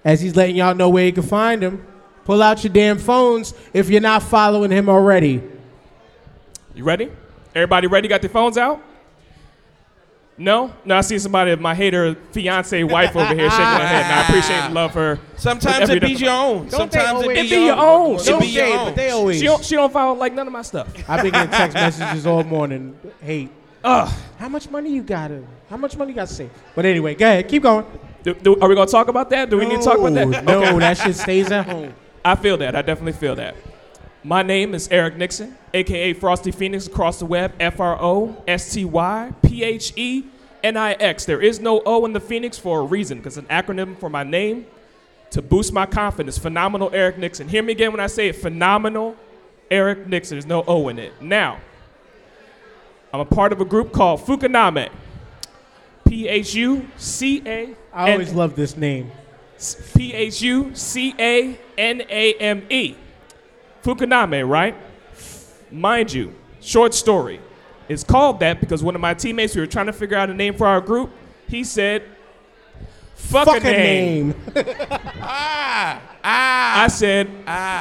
[0.03, 1.85] as he's letting y'all know where you can find him,
[2.25, 5.41] pull out your damn phones if you're not following him already.
[6.75, 7.11] You ready?
[7.55, 8.07] Everybody ready?
[8.07, 8.81] Got their phones out?
[10.35, 10.73] No?
[10.83, 14.21] No, I see somebody, my hater fiance wife over here shaking her head, and I
[14.23, 15.19] appreciate and love her.
[15.37, 16.67] Sometimes it be your own.
[16.69, 18.15] Don't Sometimes it be be your own.
[18.15, 18.85] It Don't be your own.
[18.87, 19.39] but they always.
[19.39, 20.87] She don't, she don't follow like none of my stuff.
[21.07, 22.97] I've been getting text messages all morning.
[23.21, 23.51] Hate.
[23.83, 24.11] Ugh.
[24.39, 25.27] How much money you got?
[25.27, 26.49] to How much money you got to save?
[26.73, 27.47] But anyway, go ahead.
[27.47, 27.85] Keep going.
[28.23, 29.49] Do, do- are we gonna talk about that?
[29.51, 30.45] Do we need to talk about that?
[30.45, 30.79] No, Okay.
[30.79, 31.93] that shit stays at home.
[32.25, 32.75] I feel that.
[32.75, 33.55] I definitely feel that.
[34.23, 37.53] My name is Eric Nixon, aka Frosty Phenix across the web.
[37.59, 40.23] F R O S T Y P H E
[40.63, 41.25] N I X.
[41.25, 44.23] There is no O in the Phoenix for a reason, because an acronym for my
[44.23, 44.65] name
[45.31, 46.37] to boost my confidence.
[46.37, 47.49] Phenomenal Eric Nixon.
[47.49, 48.37] Hear me again when I say it.
[48.37, 49.17] Phenomenal
[49.69, 50.35] Eric Nixon.
[50.35, 51.21] There's no O in it.
[51.21, 51.59] Now,
[53.11, 54.89] I'm a part of a group called Phucaname.
[56.07, 57.75] P H U C A.
[57.91, 59.11] I always love this name.
[59.95, 62.95] P H U C A N A M E.
[63.83, 64.75] Phucaname, right?
[65.71, 67.39] Mind you, short story.
[67.89, 70.33] It's called that because one of my teammates, we were trying to figure out a
[70.33, 71.11] name for our group.
[71.47, 72.03] He said,
[73.15, 74.35] fuck, Fuck a name.
[74.55, 76.83] Ah, ah.
[76.83, 77.27] I said,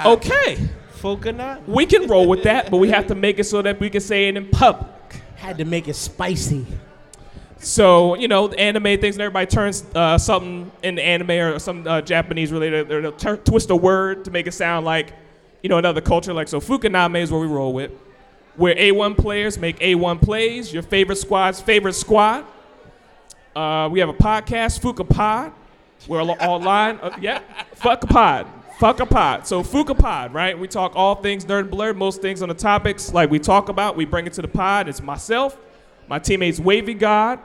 [0.07, 0.69] okay,
[1.01, 1.67] Phucaname.
[1.69, 4.01] we can roll with that, but we have to make it so that we can
[4.01, 4.91] say it in public.
[5.37, 6.67] Had to make it spicy.
[7.63, 12.01] So you know, anime things, and everybody turns uh, something in anime or some uh,
[12.01, 15.13] Japanese related, they'll tur- twist a word to make it sound like,
[15.63, 16.35] you know, another culture.
[16.35, 17.93] Like so, Phucaname is what we roll with.
[18.57, 20.75] Where A1 players make A1 plays.
[20.75, 22.45] Your favorite squad's favorite squad.
[23.55, 25.53] Uh, we have a podcast, Phuca Pod.
[26.09, 26.99] We're online.
[27.01, 27.43] Uh, yeah,
[27.75, 28.47] fuck pod.
[28.81, 29.47] Pod.
[29.47, 30.59] So Phuca Pod, right?
[30.59, 33.69] We talk all things nerd and blurred, most things on the topics like we talk
[33.69, 33.95] about.
[33.95, 34.89] We bring it to the pod.
[34.89, 35.57] It's myself,
[36.09, 37.39] my teammates Wavy God,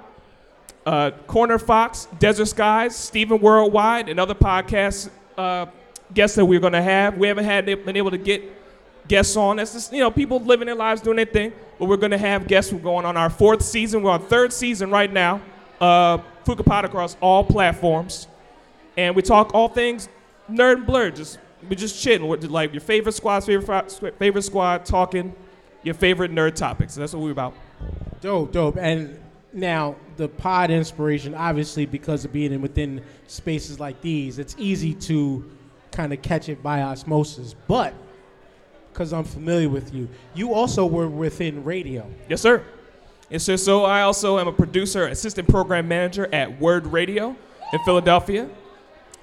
[0.87, 5.65] uh, Corner Fox, Desert Skies, Stephen Worldwide, and other podcast uh,
[6.13, 7.17] guests that we're going to have.
[7.17, 8.41] We haven't had been able to get
[9.05, 9.57] guests on.
[9.57, 11.51] That's just you know people living their lives doing their thing.
[11.77, 12.71] But we're going to have guests.
[12.71, 14.01] We're going on our fourth season.
[14.01, 15.41] We're on third season right now.
[15.81, 18.29] Uh, Phucapod across all platforms,
[18.95, 20.07] and we talk all things
[20.49, 21.17] nerd and blurred.
[21.17, 25.35] Just we just chitting with like your favorite squad's favorite favorite squad talking
[25.83, 26.95] your favorite nerd topics.
[26.95, 27.55] That's what we're about.
[28.21, 28.77] Dope, dope.
[28.77, 29.19] And
[29.53, 34.93] now the pod inspiration, obviously, because of being in within spaces like these, it's easy
[34.93, 35.49] to
[35.91, 37.55] kind of catch it by osmosis.
[37.67, 37.93] But
[38.91, 42.09] because I'm familiar with you, you also were within radio.
[42.29, 42.63] Yes, sir.
[43.29, 43.57] Yes, sir.
[43.57, 47.35] So I also am a producer, assistant program manager at WURD Radio
[47.73, 48.49] in Philadelphia.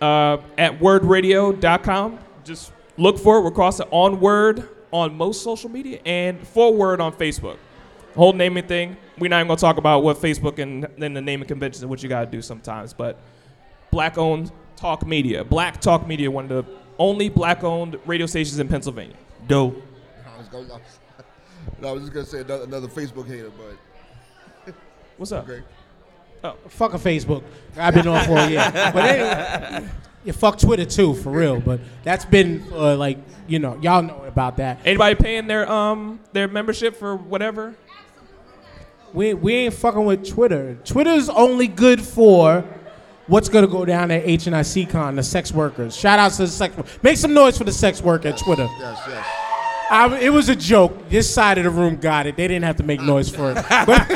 [0.01, 2.19] Uh, at wurdradio.com.
[2.45, 3.43] Just look for it.
[3.43, 7.57] We're across it on Word on most social media and for Word on Facebook.
[8.15, 8.97] Whole naming thing.
[9.19, 12.03] We're not even gonna talk about what Facebook and then the naming conventions and what
[12.03, 12.93] you gotta do sometimes.
[12.93, 13.19] But
[13.91, 19.17] black-owned talk media, Black Talk Media, one of the only black-owned radio stations in Pennsylvania.
[19.47, 19.83] Dope.
[20.27, 20.81] I was, gonna,
[21.83, 24.75] I was just gonna say another, another Facebook hater, but
[25.17, 25.49] What's up?
[25.49, 25.63] okay.
[26.69, 27.43] Fuck a Facebook.
[27.77, 28.71] I've been on for a year.
[28.93, 29.89] But anyway,
[30.25, 31.61] you fuck Twitter too, for real.
[31.61, 34.81] But that's been uh, like, you know, y'all know about that.
[34.85, 37.75] Anybody paying their um their membership for whatever?
[39.15, 40.77] We, we ain't fucking with Twitter.
[40.85, 42.65] Twitter's only good for
[43.29, 45.97] what's gonna go down at HNIC Con, the sex workers.
[45.97, 48.69] Shout out to the sex Make some noise for the sex worker at Twitter.
[48.81, 49.27] Yes, yes.
[49.89, 51.09] I, it was a joke.
[51.11, 52.37] This side of the room got it.
[52.37, 53.65] They didn't have to make noise for it.
[53.87, 54.07] But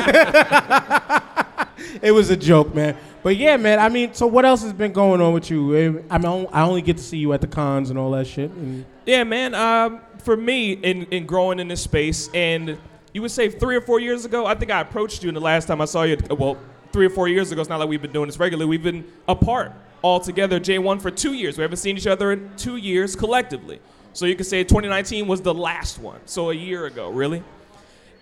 [2.01, 2.97] it was a joke, man.
[3.23, 3.79] But yeah, man.
[3.79, 6.03] I mean, so what else has been going on with you?
[6.09, 8.51] I mean, I only get to see you at the cons and all that shit.
[8.51, 9.55] And Yeah, man.
[9.55, 12.77] Um, for me, in, in growing in this space, and
[13.13, 15.41] you would say three or four years ago, I think I approached you, and the
[15.41, 16.57] last time I saw you, well,
[16.91, 18.69] three or four years ago, it's not like we've been doing this regularly.
[18.69, 21.57] We've been apart all together, J1 for two years.
[21.57, 23.79] We haven't seen each other in two years collectively.
[24.13, 26.19] So you could say 2019 was the last one.
[26.25, 27.43] So a year ago, really.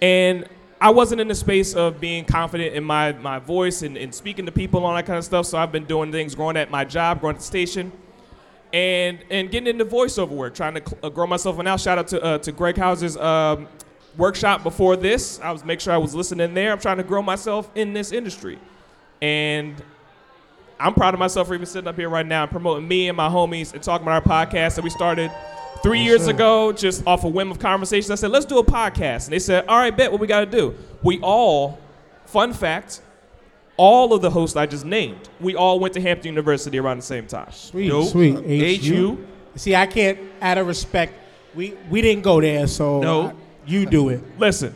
[0.01, 0.47] And
[0.79, 4.45] I wasn't in the space of being confident in my, my voice and, and speaking
[4.45, 5.45] to people and all that kind of stuff.
[5.45, 7.91] So I've been doing things, growing at my job, growing at the station,
[8.73, 11.57] and and getting into voiceover work, trying to cl- uh, grow myself.
[11.57, 13.67] And now, shout out to uh, to Greg House's um,
[14.17, 15.39] workshop before this.
[15.41, 16.71] I was make sure I was listening there.
[16.71, 18.57] I'm trying to grow myself in this industry,
[19.21, 19.75] and
[20.79, 23.17] I'm proud of myself for even sitting up here right now and promoting me and
[23.17, 25.31] my homies and talking about our podcast that we started
[25.83, 28.11] three years ago, just off a whim of conversation.
[28.11, 29.25] I said, let's do a podcast.
[29.25, 30.75] And they said, all right, bet what we got to do.
[31.03, 31.79] We all,
[32.25, 33.01] fun fact,
[33.75, 37.03] all of the hosts I just named, we all went to Hampton University around the
[37.03, 37.51] same time.
[37.51, 38.09] sweet, Nope.
[38.09, 38.81] sweet.
[38.83, 39.23] HU.
[39.55, 41.13] See, I can't, out of respect,
[41.55, 43.21] we we didn't go there, so No.
[43.27, 43.33] I-
[43.67, 44.21] you do it.
[44.39, 44.73] Listen,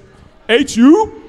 [0.50, 1.22] HU?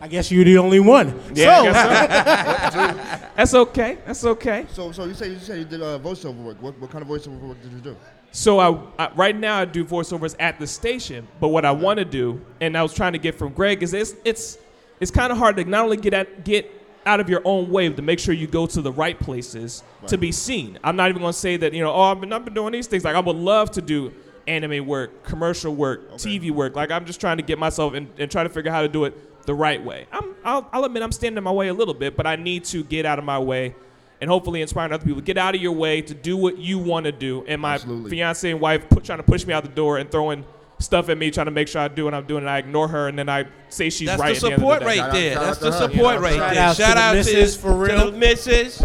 [0.00, 1.18] I guess you're the only one.
[1.32, 3.28] Yeah, so, I guess so.
[3.36, 3.98] That's okay.
[4.04, 4.66] That's okay.
[4.70, 6.60] So, so you say you said you did uh, voiceover work.
[6.60, 7.96] What, what kind of voiceover work did you do?
[8.30, 12.00] So I, I right now I do voiceovers at the station, but what I want
[12.00, 14.58] to do, and I was trying to get from Greg, is it's it's
[15.00, 16.70] it's kind of hard to not only get at, get
[17.06, 20.18] out of your own way to make sure you go to the right places to
[20.18, 20.78] be seen.
[20.84, 22.72] I'm not even going to say that you know oh I've been I've been doing
[22.72, 23.04] these things.
[23.04, 24.12] Like I would love to do
[24.46, 26.74] anime work, commercial work, TV work.
[26.76, 28.88] Like I'm just trying to get myself and, and try to figure out how to
[28.88, 30.06] do it the right way.
[30.12, 32.64] I'm I'll, I'll admit I'm standing in my way a little bit, but I need
[32.66, 33.74] to get out of my way.
[34.20, 35.20] And hopefully inspiring other people.
[35.20, 37.44] To get out of your way to do what you want to do.
[37.46, 38.10] And my Absolutely.
[38.10, 40.44] fiance and wife put, trying to push me out the door and throwing
[40.78, 42.88] stuff at me, trying to make sure I do what I'm doing, and I ignore
[42.88, 44.34] her, and then I say she's That's right.
[44.34, 44.98] the at the end of support the day.
[45.00, 45.34] right there.
[45.34, 46.20] That's the support Yeah.
[46.20, 46.62] right Shout there.
[46.64, 48.04] out to Shout the out to, missus, for real.
[48.06, 48.82] to the missus.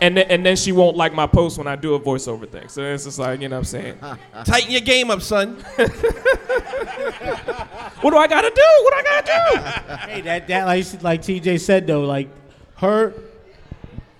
[0.00, 2.68] And then, and then she won't like my post when I do a voiceover thing.
[2.68, 3.98] So it's just like, you know what I'm saying?
[4.44, 5.54] Tighten your game up, son.
[8.00, 8.62] what do I gotta do?
[8.82, 9.32] What do I gotta do?
[10.12, 12.28] hey, that that like like TJ said though, like
[12.76, 13.14] her,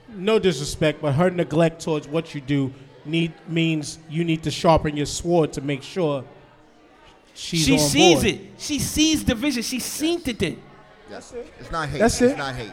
[0.09, 2.73] no disrespect, but her neglect towards what you do
[3.05, 6.25] need means you need to sharpen your sword to make sure
[7.35, 7.81] she's on board.
[7.81, 8.27] she on sees board.
[8.27, 8.41] it.
[8.59, 9.63] She sees the vision.
[9.63, 10.43] She seen it.
[10.43, 10.59] Yes.
[11.09, 11.55] That's it.
[11.59, 11.99] It's not hate.
[11.99, 12.25] That's it.
[12.25, 12.39] it's it.
[12.39, 12.73] not hate.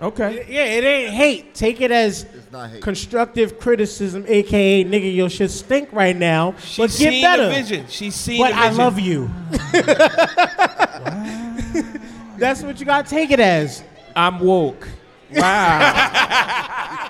[0.00, 0.46] Okay.
[0.48, 1.54] Yeah, it ain't hate.
[1.54, 2.82] Take it as It's not hate.
[2.82, 6.54] constructive criticism, aka nigga, your shit stink right now.
[6.58, 7.44] She but seen get better.
[7.48, 7.86] the vision.
[7.88, 8.84] She seen But the I vision.
[8.84, 9.30] love you.
[12.38, 13.84] That's what you gotta take it as.
[14.16, 14.88] I'm woke.
[15.34, 15.42] Wow.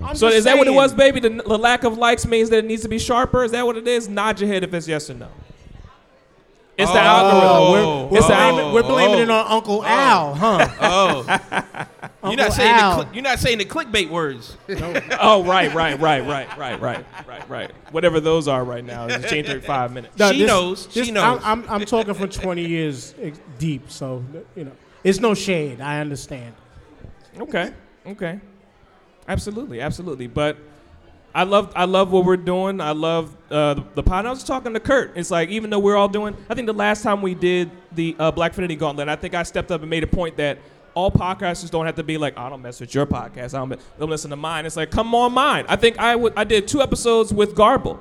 [0.00, 0.76] I'm so just is that what it saying.
[0.76, 1.20] was, baby?
[1.20, 3.44] The, the lack of likes means that it needs to be sharper?
[3.44, 4.08] Is that what it is?
[4.08, 5.28] Nod your head if it's yes or no.
[6.76, 7.00] It's the Oh.
[7.00, 7.48] algorithm.
[7.48, 9.22] Oh, we're, we're, It's the blaming, al- we're blaming oh.
[9.22, 9.84] it on Uncle oh.
[9.84, 10.68] Al, huh?
[10.80, 11.86] Oh, Uncle
[12.24, 12.98] you're not saying Al.
[12.98, 14.56] the cli- you're not saying the clickbait words.
[15.20, 17.70] Oh, right, right, right, right, right, right, right, right.
[17.90, 19.06] Whatever those are right now.
[19.06, 20.18] It's changed every five minutes.
[20.18, 20.88] No, She knows.
[20.90, 21.40] She knows.
[21.44, 24.24] I'm, I'm, I'm talking for 20 years ex- deep, so
[24.56, 24.72] you know,
[25.04, 25.80] it's no shade.
[25.80, 26.54] I understand.
[27.38, 27.72] Okay.
[28.06, 28.40] Okay.
[29.28, 29.80] Absolutely.
[29.80, 30.26] Absolutely.
[30.26, 30.56] But
[31.34, 32.80] I love I love what we're doing.
[32.80, 34.20] I love uh, the, the pod.
[34.20, 35.12] And I was talking to Kurt.
[35.16, 38.16] It's like even though we're all doing, I think the last time we did the
[38.18, 40.58] uh, Blackfinity Gauntlet, I think I stepped up and made a point that
[40.98, 43.54] all podcasters don't have to be like, I don't mess with your podcast.
[43.54, 44.66] I don't, don't listen to mine.
[44.66, 45.64] It's like, come on mine.
[45.68, 46.32] I think I would.
[46.36, 48.00] I did two episodes with Garble.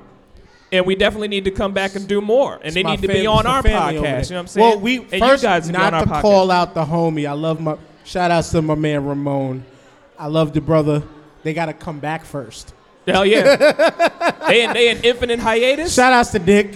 [0.71, 2.59] And we definitely need to come back and do more.
[2.61, 3.93] And they need to fam- be on our podcast.
[3.93, 4.67] You know what I'm saying?
[4.67, 6.21] Well, we and first you guys need to be not to podcast.
[6.21, 7.29] call out the homie.
[7.29, 9.63] I love my shout outs to my man Ramon.
[10.17, 11.03] I love the brother.
[11.43, 12.73] They got to come back first.
[13.05, 13.55] Hell yeah.
[14.47, 15.93] they in, they in infinite hiatus.
[15.93, 16.75] Shout outs to Dick,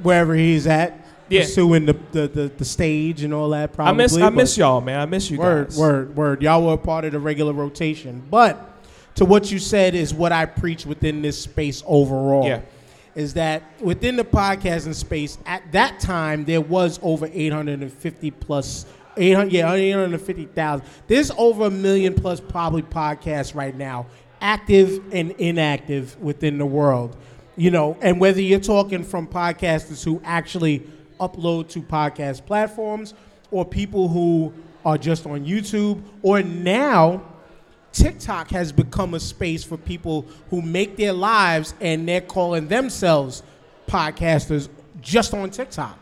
[0.00, 0.99] wherever he's at,
[1.30, 1.42] Yeah.
[1.42, 3.72] pursuing the, the, the, the stage and all that.
[3.72, 3.90] Probably.
[3.90, 5.00] I miss I miss y'all, man.
[5.00, 5.78] I miss you Word, guys.
[5.78, 6.42] word, word.
[6.42, 8.22] Y'all were a part of the regular rotation.
[8.30, 8.66] But
[9.16, 12.46] to what you said is what I preach within this space overall.
[12.46, 12.62] Yeah.
[13.14, 19.52] Is that within the podcasting space, at that time, there was over 850 plus, 800,
[19.52, 20.86] yeah, 850,000.
[21.08, 24.06] There's over a million plus probably podcasts right now,
[24.40, 27.16] active and inactive within the world.
[27.56, 30.86] You know, and whether you're talking from podcasters who actually
[31.20, 33.14] upload to podcast platforms
[33.50, 34.52] or people who
[34.84, 37.22] are just on YouTube, or now
[37.92, 43.42] TikTok has become a space for people who make their lives and they're calling themselves
[43.86, 44.68] podcasters
[45.00, 45.98] just on TikTok.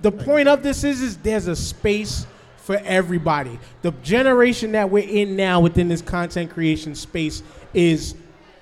[0.00, 2.26] The point of this is, is there's a space
[2.56, 3.58] for everybody.
[3.82, 7.42] The generation that we're in now within this content creation space
[7.74, 8.14] is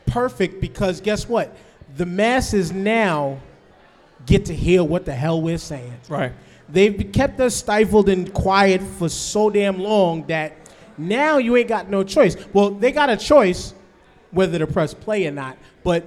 [0.06, 1.54] perfect because guess what?
[1.96, 3.38] the masses now
[4.26, 5.94] get to hear what the hell we're saying.
[6.08, 6.32] Right.
[6.68, 10.56] They've kept us stifled and quiet for so damn long that
[10.96, 12.36] now you ain't got no choice.
[12.52, 13.74] Well, they got a choice
[14.30, 16.06] whether to press play or not, but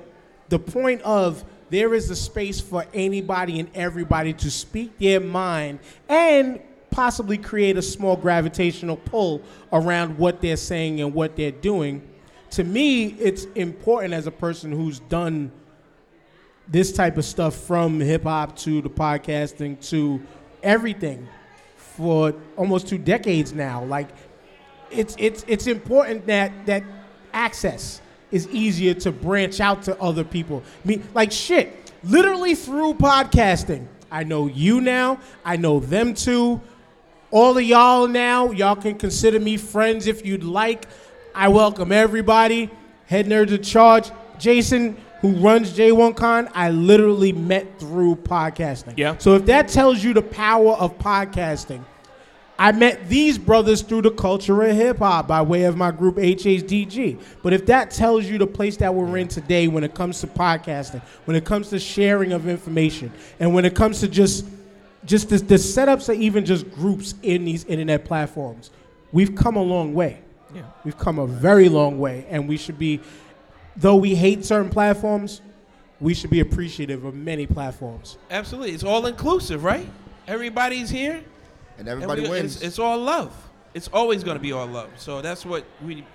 [0.49, 5.80] the point of there is a space for anybody and everybody to speak their mind
[6.08, 12.08] and possibly create a small gravitational pull around what they're saying and what they're doing.
[12.52, 15.52] To me, it's important as a person who's done
[16.67, 20.21] this type of stuff from hip hop to the podcasting to
[20.62, 21.28] everything
[21.76, 23.84] for almost two decades now.
[23.84, 24.10] Like
[24.89, 26.84] it's it's it's important that that
[27.34, 30.63] access is easier to branch out to other people.
[30.86, 33.88] Me like shit, literally through podcasting.
[34.12, 36.62] I know you now, I know them too.
[37.32, 40.88] All of y'all now, y'all can consider me friends if you'd like.
[41.34, 42.69] I welcome everybody.
[43.08, 44.12] Head nerds in charge.
[44.38, 48.96] Jason, who runs J1Con, I literally met through podcasting.
[48.98, 49.18] Yeah.
[49.18, 51.82] So if that tells you the power of podcasting,
[52.60, 56.18] I met these brothers through the culture of hip hop by way of my group
[56.18, 57.20] HHDG.
[57.42, 60.28] But if that tells you the place that we're in today when it comes to
[60.28, 63.10] podcasting, when it comes to sharing of information,
[63.40, 64.46] and when it comes to just
[65.06, 68.72] just the, the setups of even just groups in these internet platforms,
[69.14, 70.20] we've come a long way.
[70.54, 70.64] Yeah.
[70.84, 73.00] We've come a very long way, and we should be,
[73.76, 75.42] though we hate certain platforms,
[76.00, 78.18] we should be appreciative of many platforms.
[78.30, 78.72] Absolutely.
[78.72, 79.88] It's all inclusive, right?
[80.28, 81.24] Everybody's here.
[81.78, 82.56] And and everybody we- wins.
[82.58, 83.34] It's, it's all love.
[83.74, 84.90] It's always going to be all love.
[84.98, 86.06] So that's what we.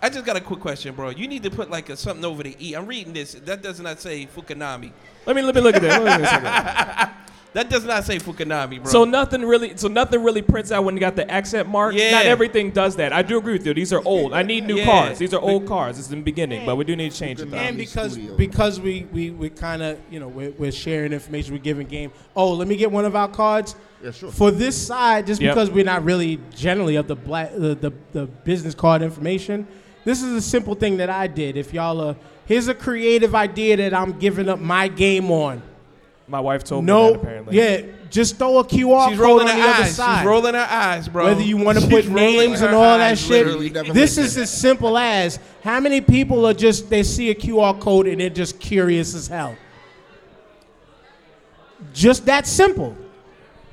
[0.00, 1.10] I just got a quick question, bro.
[1.10, 2.74] You need to put like a, something over the eat.
[2.74, 3.34] I'm reading this.
[3.34, 4.92] That does not say Fukunami.
[5.26, 7.18] Let me let me look at that.
[7.54, 7.70] Let me look at that.
[7.70, 8.90] That does not say Fukunami, bro.
[8.90, 11.94] So nothing really, so nothing really prints out when you got the accent mark.
[11.94, 12.10] Yeah.
[12.12, 13.12] Not everything does that.
[13.12, 13.74] I do agree with you.
[13.74, 14.32] These are old.
[14.32, 14.84] I need new Yeah.
[14.86, 15.18] cars.
[15.18, 15.98] These are old cars.
[15.98, 17.52] It's in the beginning, but we do need to change it.
[17.52, 18.36] And because Studio.
[18.36, 22.10] because we we, we kind of you know we're, we're sharing information, we're giving game.
[22.34, 23.74] Oh, let me get one of our cards.
[24.02, 24.30] Yeah, sure.
[24.32, 25.54] For this side, just Yep.
[25.54, 29.66] because we're not really generally of the black the, the the business card information,
[30.04, 31.56] this is a simple thing that I did.
[31.56, 35.62] If y'all are here's a creative idea that I'm giving up my game on.
[36.32, 37.56] My wife told me No, that apparently.
[37.58, 39.94] yeah, just throw a QR She's code rolling on her the other eyes.
[39.94, 40.20] side.
[40.20, 41.26] She's rolling her eyes, bro.
[41.26, 44.96] Whether you want to put names and all that eyes, shit, this is as simple
[44.96, 49.14] as how many people are just they see a QR code and they're just curious
[49.14, 49.54] as hell.
[51.92, 52.96] Just that simple.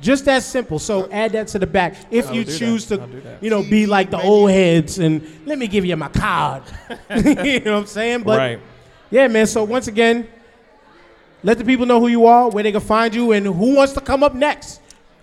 [0.01, 0.79] Just that simple.
[0.79, 2.57] So add that to the back if I'll you do that.
[2.57, 3.41] choose to, I'll do that.
[3.41, 6.63] you know, be like the old heads and let me give you my card.
[7.25, 8.23] you know what I'm saying?
[8.23, 8.59] But right.
[9.11, 9.47] yeah, man.
[9.47, 10.27] So once again,
[11.43, 13.93] let the people know who you are, where they can find you, and who wants
[13.93, 14.81] to come up next.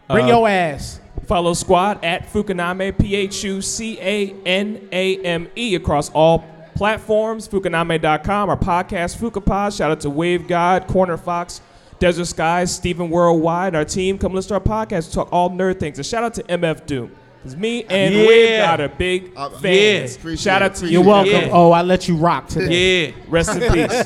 [0.09, 1.01] Bring Uh, your ass.
[1.27, 6.45] Follow Squad at Phucaname, P H U C A N A M E, across all
[6.77, 7.49] platforms.
[7.49, 9.77] Phucaname.com, our podcast, Phucapod.
[9.77, 11.61] Shout out to Wave God, Corner Fox,
[11.99, 14.19] Desert Skies, Stephen Worldwide, our team.
[14.19, 15.09] Come listen to our podcast.
[15.09, 15.99] We talk all nerd things.
[15.99, 17.11] And shout out to MF Doom.
[17.47, 18.27] Because me and Yeah.
[18.27, 20.19] Wave God are big Uh, fans.
[20.25, 20.35] yeah.
[20.37, 20.93] Shout out to you.
[20.93, 21.31] You're welcome.
[21.33, 21.49] Yeah.
[21.53, 23.07] Oh, I let you rock today.
[23.09, 23.13] Yeah.
[23.29, 24.05] Rest in peace.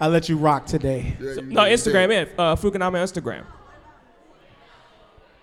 [0.00, 1.16] I let you rock today.
[1.20, 1.72] Yeah, you No, did.
[1.78, 2.28] Instagram, man.
[2.38, 3.44] Uh, Phucaname Instagram.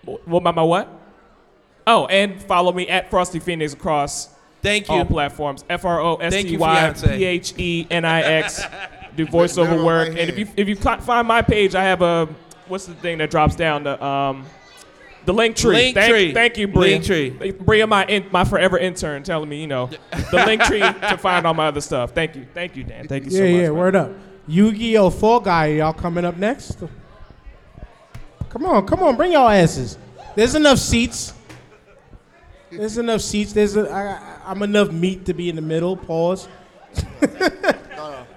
[0.04, 0.88] What about my what?
[1.86, 4.28] Oh, and follow me at Frosty Phenix across
[4.62, 4.94] Thank you.
[4.94, 5.64] all platforms.
[5.68, 7.16] F R O S Thank T you, Y fiance.
[7.16, 8.62] P H E N I X.
[9.16, 10.08] Do voiceover Never work.
[10.08, 12.28] And if you if you find my page, I have a
[12.68, 14.44] what's the thing that drops down the um
[15.24, 15.74] the link tree.
[15.74, 16.32] Link thank, tree.
[16.32, 16.92] thank you, Bria.
[16.92, 17.52] Link tree.
[17.52, 21.46] Bria, my in, my forever intern, telling me you know the link tree to find
[21.46, 22.12] all my other stuff.
[22.12, 23.08] Thank you, thank you, Dan.
[23.08, 23.52] Thank you so yeah, much.
[23.52, 23.76] yeah, man.
[23.76, 24.12] word up.
[24.46, 25.10] Yu-Gi-Oh!
[25.10, 26.78] Fall Guy, y'all coming up next?
[28.50, 29.98] Come on, come on, bring y'all asses.
[30.34, 31.32] There's enough seats.
[32.70, 33.52] There's enough seats.
[33.52, 35.96] There's a, I, I'm enough meat to be in the middle.
[35.96, 36.48] Pause.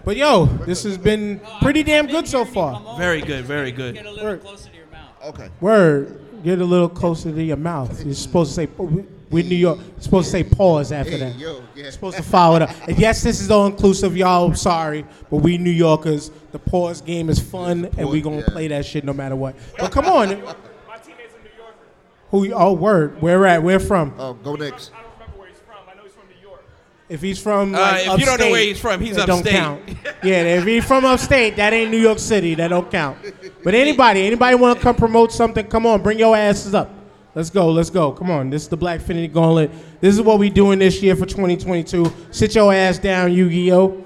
[0.06, 2.98] but yo, this has been pretty damn good so far.
[2.98, 3.46] Very good.
[3.46, 3.96] Very good.
[3.96, 5.12] Get a little closer to your mouth.
[5.24, 5.50] Okay.
[5.60, 8.04] Word, get a little closer to your mouth.
[8.06, 8.66] You're supposed to say,
[9.30, 9.80] we're New York.
[9.80, 11.36] You're supposed to say pause after Hey, that.
[11.38, 11.90] yo, yeah.
[11.90, 12.70] supposed to follow it up.
[12.88, 14.48] And yes, this is all inclusive, y'all.
[14.48, 18.46] I'm sorry, but we New Yorkers, the pause game is fun, and we gonna yeah.
[18.48, 19.56] play that shit no matter what.
[19.78, 20.36] But come on, My
[20.98, 21.76] teammates in New York.
[22.32, 22.54] who?
[22.54, 23.22] Oh, word.
[23.22, 23.62] Where at?
[23.64, 24.14] Where from?
[24.18, 24.92] Oh, go next.
[27.10, 29.28] If he's from, Uh, like, if you don't know upstate, where he's from, he's that
[29.28, 29.54] don't upstate.
[29.56, 29.82] count.
[30.24, 32.54] yeah, if he's from upstate, that ain't New York City.
[32.56, 33.18] That don't count.
[33.64, 35.66] But anybody, anybody want to come promote something?
[35.68, 36.94] Come on, bring your asses up.
[37.34, 38.12] Let's go, let's go.
[38.12, 39.72] Come on, this is the Blackfinity Gauntlet.
[40.02, 42.12] This is what we doing this year for 2022.
[42.32, 44.04] Sit your ass down, Yu-Gi-Oh.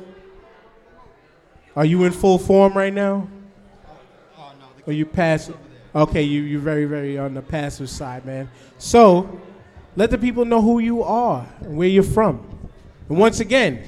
[1.75, 3.27] Are you in full form right now?
[4.85, 5.55] Or you passive?
[5.95, 8.49] Okay, you you very very on the passive side, man.
[8.77, 9.41] So,
[9.95, 12.45] let the people know who you are and where you're from.
[13.11, 13.83] And once again,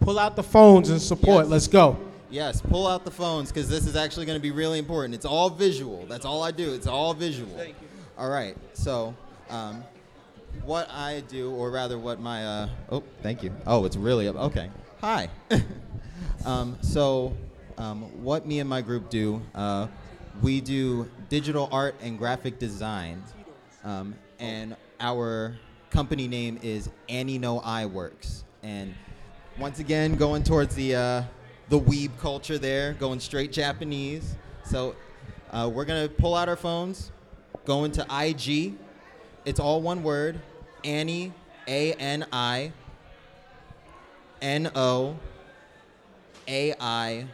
[0.00, 1.46] pull out the phones and support.
[1.46, 1.96] Let's go.
[2.30, 5.14] Yes, pull out the phones because this is actually going to be really important.
[5.14, 6.04] It's all visual.
[6.06, 6.74] That's all I do.
[6.74, 7.56] It's all visual.
[7.56, 7.86] Thank you.
[8.18, 8.56] All right.
[8.72, 9.14] So,
[9.50, 9.84] um,
[10.64, 13.54] what I do, or rather, what my uh, oh, thank you.
[13.68, 14.34] Oh, it's really up.
[14.34, 14.68] Okay.
[15.00, 15.28] Hi.
[16.44, 17.36] um, so,
[17.78, 19.86] um, what me and my group do, uh,
[20.42, 23.22] we do digital art and graphic design,
[23.84, 25.54] um, and our
[25.90, 28.44] company name is Ani No Ai Works.
[28.62, 28.94] And
[29.58, 31.22] once again, going towards the uh,
[31.68, 34.36] the weeb culture there, going straight Japanese.
[34.64, 34.94] So,
[35.50, 37.10] uh, we're gonna pull out our phones,
[37.64, 38.74] go into IG.
[39.44, 40.40] It's all one word.
[40.84, 41.32] Annie,
[41.66, 42.72] A N I,
[44.40, 45.16] N O,
[46.48, 47.26] A I,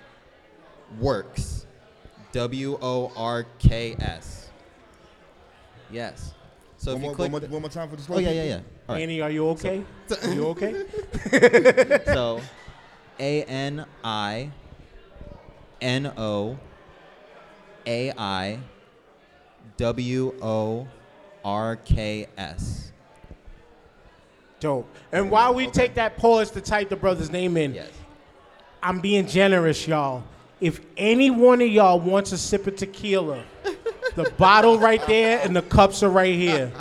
[0.99, 1.67] works.
[2.33, 4.51] W O R K S.
[5.91, 6.35] Yes.
[6.79, 7.19] So one, if you more, click.
[7.19, 8.61] one, more, the- one more time for the oh yeah, yeah, yeah.
[8.89, 9.03] All right.
[9.03, 9.83] Annie, are you okay?
[10.23, 10.85] Are you okay?
[12.07, 12.41] so
[13.19, 14.51] A N I
[15.81, 16.59] N O
[17.87, 18.59] A I
[19.77, 20.87] W O
[21.45, 22.93] R K S.
[24.61, 24.89] Dope.
[25.13, 27.91] And while we take that pause to type the brother's name in, Yes.
[28.83, 30.23] I'm being generous, y'all.
[30.61, 33.43] If any one of y'all wants a sip of tequila,
[34.17, 36.73] the bottle right there and the cups are right here.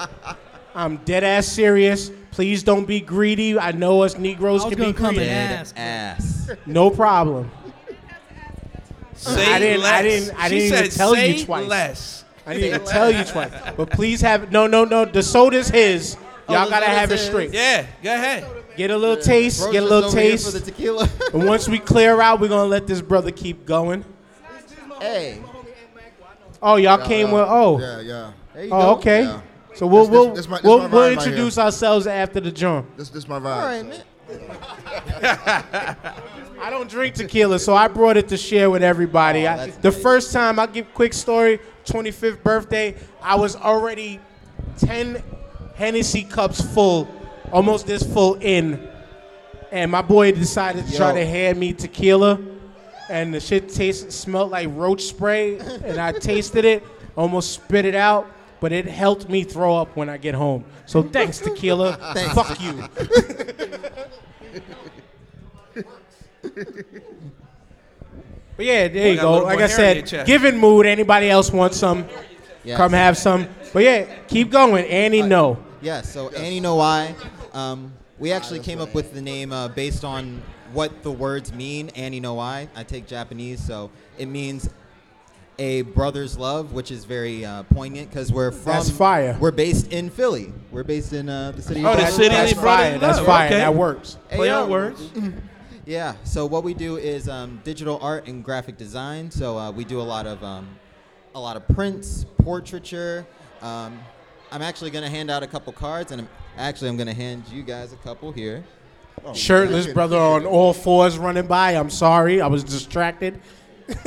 [0.74, 2.12] I'm dead ass serious.
[2.32, 3.58] Please don't be greedy.
[3.58, 5.30] I know us Negroes I was can be gonna come greedy.
[5.30, 5.60] and Dead
[6.18, 6.50] ask.
[6.50, 6.50] ass.
[6.66, 7.50] No problem.
[9.16, 9.94] Say I didn't- less.
[9.94, 11.68] I didn't- I she didn't even said, tell you twice.
[11.68, 12.24] less.
[12.46, 13.52] I didn't even tell you twice.
[13.78, 15.06] But please have no, no, no.
[15.06, 16.18] The soda's his.
[16.48, 17.26] Oh, Y'all Oh, the gotta soda's have it his.
[17.28, 17.54] straight.
[17.54, 18.46] Yeah, go ahead.
[18.78, 19.62] Get a little taste.
[19.62, 20.46] Bro's Get a just little over here taste.
[20.52, 21.10] for the tequila.
[21.34, 24.04] And once we clear out, we're gonna let this brother keep going.
[25.00, 25.42] hey,
[26.66, 27.34] Oh, y'all Yeah, came yeah.
[27.34, 27.80] with oh.
[27.80, 28.32] Yeah, yeah.
[28.56, 28.90] Oh, go.
[28.96, 29.22] okay.
[29.24, 29.42] Yeah.
[29.76, 32.52] So we'll we'll this- this my- this we'll, we'll vibe right introduce ourselves after the
[32.52, 32.98] jump.
[32.98, 33.46] This this my vibe.
[33.46, 33.88] All right, so.
[33.90, 34.04] man.
[36.60, 39.46] I don't drink tequila, so I brought it to share with everybody.
[39.48, 44.20] Oh, I, that's the first time I give quick story, 25th birthday, I was already
[44.80, 45.22] 10
[45.76, 47.08] Hennessy cups full,
[47.52, 48.88] almost this full in,
[49.72, 52.40] and my boy decided to try to hand me tequila,
[53.10, 56.84] and the shit tasted smelled like roach spray, and I tasted it,
[57.16, 58.32] almost spit it out.
[58.62, 60.64] But it helped me throw up when I get home.
[60.86, 61.98] So thanks, tequila.
[62.34, 62.88] Fuck you.
[68.58, 69.46] But yeah, there you got a little go.
[69.48, 70.86] Like I hair in your said, given mood.
[70.86, 72.08] Anybody else want some?
[72.64, 72.78] Yes.
[72.78, 73.48] Come have some.
[73.74, 74.86] But yeah, keep going.
[74.86, 75.58] Annie, no.
[75.82, 77.14] Yeah, so Ani No Ai.
[77.54, 80.42] Um, we actually came up with the name uh, based on
[80.76, 81.90] what the words mean.
[81.96, 82.70] Ani No Ai.
[82.76, 84.70] I take Japanese, so it means
[85.58, 88.74] a brother's love, which is very uh, poignant because we're from.
[88.74, 89.38] That's fire.
[89.40, 90.54] We're based in Philly.
[90.70, 91.84] We're based in uh, the city.
[91.84, 92.12] Oh, of the Philly.
[92.18, 93.00] city That's of brother fire.
[93.00, 93.46] That's fire.
[93.48, 93.58] Okay.
[93.58, 94.18] That works.
[94.30, 95.10] Play Hey, on words.
[95.88, 96.16] Yeah.
[96.24, 99.30] So what we do is um, digital art and graphic design.
[99.30, 100.68] So uh, we do a lot of um,
[101.36, 103.24] a lot of prints, portraiture.
[103.62, 104.00] Um,
[104.52, 107.62] I'm actually gonna hand out a couple cards, and I'm, actually I'm gonna hand you
[107.62, 108.64] guys a couple here.
[109.26, 111.72] Oh, Shirtless brother on all fours running by.
[111.72, 112.42] I'm sorry.
[112.42, 113.42] I was distracted.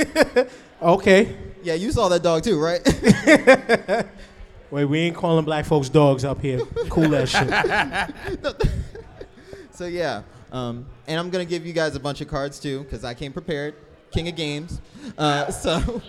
[0.82, 1.36] okay.
[1.64, 2.80] Yeah, you saw that dog too, right?
[4.70, 6.60] Wait, we ain't calling black folks dogs up here.
[6.88, 8.70] Cool that shit.
[9.72, 13.02] so yeah, um, and I'm gonna give you guys a bunch of cards too, because
[13.02, 13.74] I came prepared.
[14.12, 14.80] King of games.
[15.16, 16.00] Uh, so,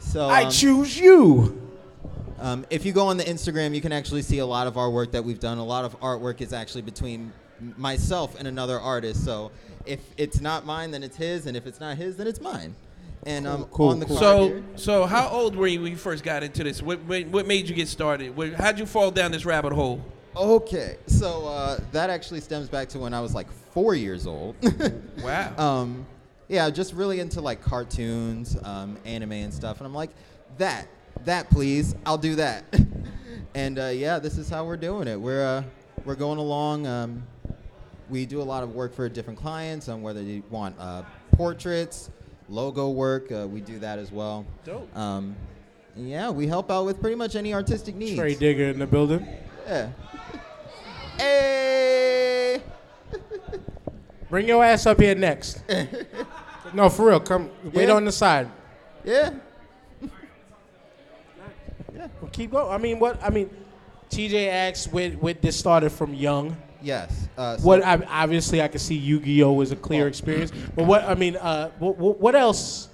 [0.00, 1.70] so I um, choose you.
[2.40, 4.90] Um, if you go on the Instagram, you can actually see a lot of our
[4.90, 5.58] work that we've done.
[5.58, 7.32] A lot of artwork is actually between
[7.76, 9.24] myself and another artist.
[9.24, 9.50] So
[9.86, 12.74] if it's not mine, then it's his, and if it's not his, then it's mine.
[13.26, 14.16] And um, cool, on the cool.
[14.16, 16.80] So, here- so how old were you when you first got into this?
[16.82, 18.36] What, what, what made you get started?
[18.36, 20.00] What, how'd you fall down this rabbit hole?
[20.36, 24.54] okay, so uh, that actually stems back to when I was like four years old.
[25.22, 25.52] Wow.
[25.58, 26.06] um,
[26.46, 29.78] yeah, just really into like cartoons, um, anime and stuff.
[29.78, 30.10] And I'm like,
[30.58, 30.86] that,
[31.24, 32.64] that please, I'll do that.
[33.56, 35.20] and uh, yeah, this is how we're doing it.
[35.20, 35.64] We're uh,
[36.04, 36.86] we're going along.
[36.86, 37.24] Um,
[38.10, 41.02] we do a lot of work for different clients on whether they want uh,
[41.32, 42.10] portraits,
[42.48, 43.30] logo work.
[43.30, 44.46] Uh, we do that as well.
[44.64, 44.94] Dope.
[44.96, 45.36] Um,
[45.96, 48.16] yeah, we help out with pretty much any artistic needs.
[48.16, 49.26] Tray Digga in the building.
[49.66, 49.90] Yeah.
[51.18, 52.62] Hey.
[54.30, 55.64] Bring your ass up here next.
[56.72, 57.18] no, for real.
[57.18, 57.94] Come wait Yeah.
[57.94, 58.48] on the side.
[59.04, 59.30] Yeah.
[61.92, 62.06] yeah.
[62.20, 62.72] Well, keep going.
[62.72, 63.20] I mean, what?
[63.20, 63.50] I mean,
[64.10, 66.56] TJ asked with with this started from young.
[66.82, 67.28] Yes.
[67.36, 67.84] Uh, so- What?
[67.84, 70.08] I, obviously, I can see Yu-Gi-Oh was a clear Oh.
[70.08, 70.52] experience.
[70.74, 71.04] But what?
[71.04, 72.88] I mean, uh, what, what else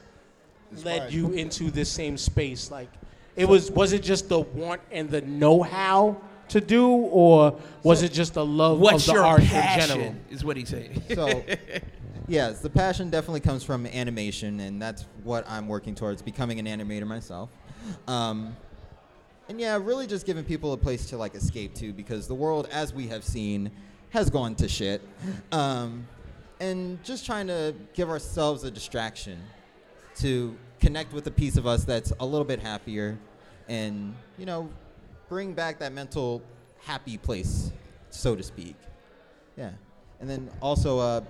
[0.84, 1.12] led Inspired.
[1.12, 2.70] you into this same space?
[2.70, 2.88] Like,
[3.36, 6.16] it was was it just the want and the know-how
[6.48, 9.88] to do, or was it just the love What's of the your art in passion?
[9.98, 10.14] general?
[10.30, 11.02] Is what he's saying.
[11.14, 11.42] So,
[12.26, 16.64] Yes, the passion definitely comes from animation, and that's what I'm working towards becoming an
[16.66, 17.50] animator myself.
[18.08, 18.56] Um,
[19.48, 22.68] and yeah, really just giving people a place to like escape to because the world,
[22.72, 23.70] as we have seen,
[24.10, 25.02] has gone to shit.
[25.52, 26.06] Um,
[26.60, 29.38] and just trying to give ourselves a distraction
[30.16, 33.18] to connect with a piece of us that's a little bit happier
[33.68, 34.68] and, you know,
[35.28, 36.42] bring back that mental
[36.80, 37.72] happy place,
[38.10, 38.76] so to speak.
[39.56, 39.70] Yeah.
[40.20, 41.20] And then also uh,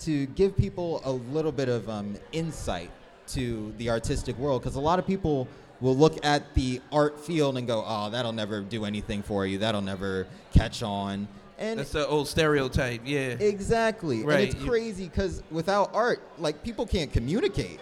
[0.00, 2.90] to give people a little bit of um, insight
[3.28, 5.48] to the artistic world because a lot of people
[5.82, 9.58] will look at the art field and go, oh, that'll never do anything for you.
[9.58, 11.28] That'll never catch on.
[11.58, 13.02] And That's the old stereotype.
[13.04, 13.30] Yeah.
[13.30, 14.22] exactly.
[14.22, 14.48] Right.
[14.48, 17.80] And it's crazy because without art, like people can't communicate.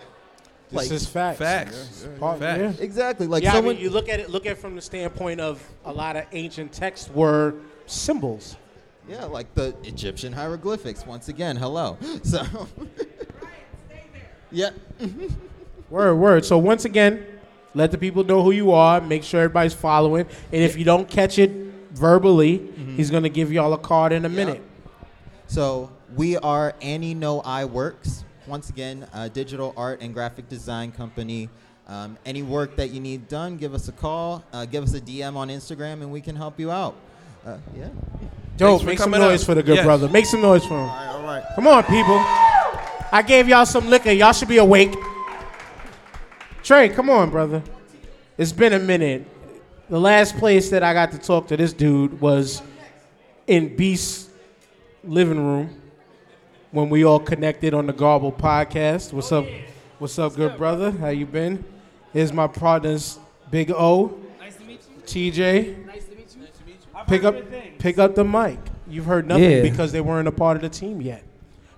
[0.71, 1.39] This like is facts.
[1.39, 2.09] Facts.
[2.19, 2.79] Part- Facts.
[2.79, 2.85] yeah.
[2.85, 3.27] exactly.
[3.27, 4.31] Like yeah, someone I mean, you look at it.
[4.31, 7.55] Look at it from the standpoint of a lot of ancient texts were
[7.87, 8.57] symbols.
[9.09, 11.05] Yeah, like the Egyptian hieroglyphics.
[11.07, 11.99] Once again, hello.
[12.23, 12.45] So,
[14.53, 14.71] yeah,
[15.91, 16.45] Word, word.
[16.45, 17.27] So once again,
[17.75, 19.01] let the people know who you are.
[19.01, 20.27] Make sure everybody's following.
[20.53, 21.51] And if you don't catch it
[21.93, 24.63] verbally, he's gonna give y'all a card in a minute.
[25.47, 28.25] so we are Ani No Ai Works.
[28.47, 31.49] Once again, a digital art and graphic design company.
[31.87, 34.45] Um, any work that you need done, give us a call.
[34.53, 36.95] Uh, give us a DM on Instagram, and we can help you out.
[37.45, 37.89] Uh, yeah.
[38.57, 38.85] Dope.
[38.85, 39.47] Make some noise up.
[39.47, 39.85] for the good Yes.
[39.85, 40.09] brother.
[40.09, 40.81] Make some noise for him.
[40.81, 41.45] All right, all right.
[41.55, 42.17] Come on, people.
[43.13, 44.13] I gave y'all some liquor.
[44.13, 44.95] Y'all should be awake.
[46.63, 47.63] Tray, come on, brother.
[48.37, 49.27] It's been a minute.
[49.89, 52.63] The last place that I got to talk to this dude was
[53.47, 54.29] in Beast's
[55.03, 55.81] living room
[56.71, 59.13] when we all connected on the Garble podcast.
[59.13, 59.47] What's up?
[59.99, 60.91] What's up, good brother?
[60.93, 61.65] How you been?
[62.13, 63.19] Here's my partners,
[63.51, 65.33] Big O, Nice to meet you.
[65.33, 65.87] TJ.
[65.87, 66.43] Nice to meet you.
[66.43, 67.05] Nice to meet you.
[67.07, 67.35] Pick up,
[67.79, 68.59] pick up the mic.
[68.89, 69.63] You've heard nothing Yeah.
[69.63, 71.25] because they weren't a part of the team yet.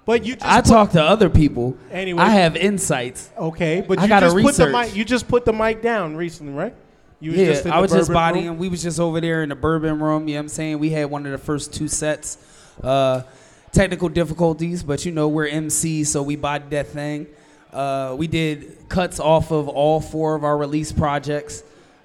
[0.05, 1.77] But you just I put- talk to other people.
[1.91, 2.21] Anyway.
[2.23, 3.31] I have insights.
[3.39, 4.97] Okay, but I you gotta just put the mic.
[4.97, 6.75] You just put the mic down recently, right?
[7.21, 8.49] You yeah, I was just bodying.
[8.49, 8.59] room?
[8.59, 10.27] We was just over there in the bourbon room.
[10.27, 10.81] You know what I'm saying?
[10.81, 12.37] We had one of the first two sets.
[12.83, 13.23] Uh,
[13.71, 17.27] technical difficulties, but you know, we're MCs, so we bodied that thing.
[17.73, 21.63] Uh, we did cuts off of all four of our release projects.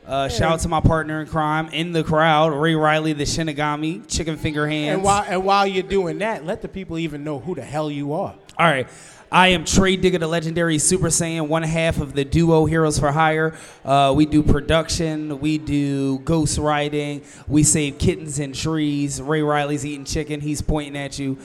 [0.08, 4.08] Uh, Shout out to my partner in crime in the crowd, Ray Riley, the Shinigami,
[4.08, 4.96] Chicken Finger Hands.
[4.96, 7.92] And while and while you're doing that, let the people even know who the hell
[7.92, 8.34] you are.
[8.58, 8.88] All right.
[9.30, 13.12] I am Tray Digga, the legendary Super Saiyan, one half of the duo Heroes for
[13.12, 13.54] Hire.
[13.84, 19.22] Uh, we do production, we do ghost writing, we save kittens in trees.
[19.22, 21.38] Ray Riley's eating chicken, he's pointing at you.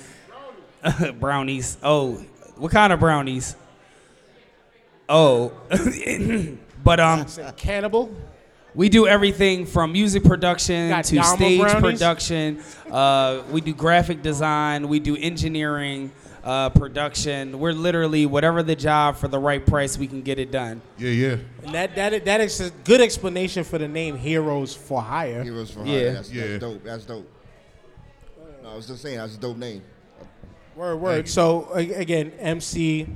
[1.19, 1.77] brownies.
[1.83, 2.15] Oh,
[2.57, 3.57] what kind of brownies?
[5.09, 5.53] Oh.
[6.85, 8.15] but um Cannibal.
[8.75, 11.81] We do everything from music production Got to Dharma stage brownies?
[11.99, 12.63] production.
[12.91, 14.89] Uh, we do graphic design.
[14.89, 16.11] We do engineering,
[16.43, 17.59] uh, production.
[17.59, 20.81] We're literally whatever the job for the right price, we can get it done.
[20.99, 21.37] Yeah, yeah.
[21.65, 25.43] And that that that is a good explanation for the name Heroes for Hire.
[25.43, 25.93] Heroes for Yeah.
[25.99, 26.13] Hire.
[26.15, 26.47] That's, Yeah.
[26.47, 26.85] that's dope.
[26.85, 27.29] That's dope.
[28.63, 29.83] No, I was just saying, that's a dope name.
[30.75, 31.29] Word word.
[31.29, 33.07] So again, MC,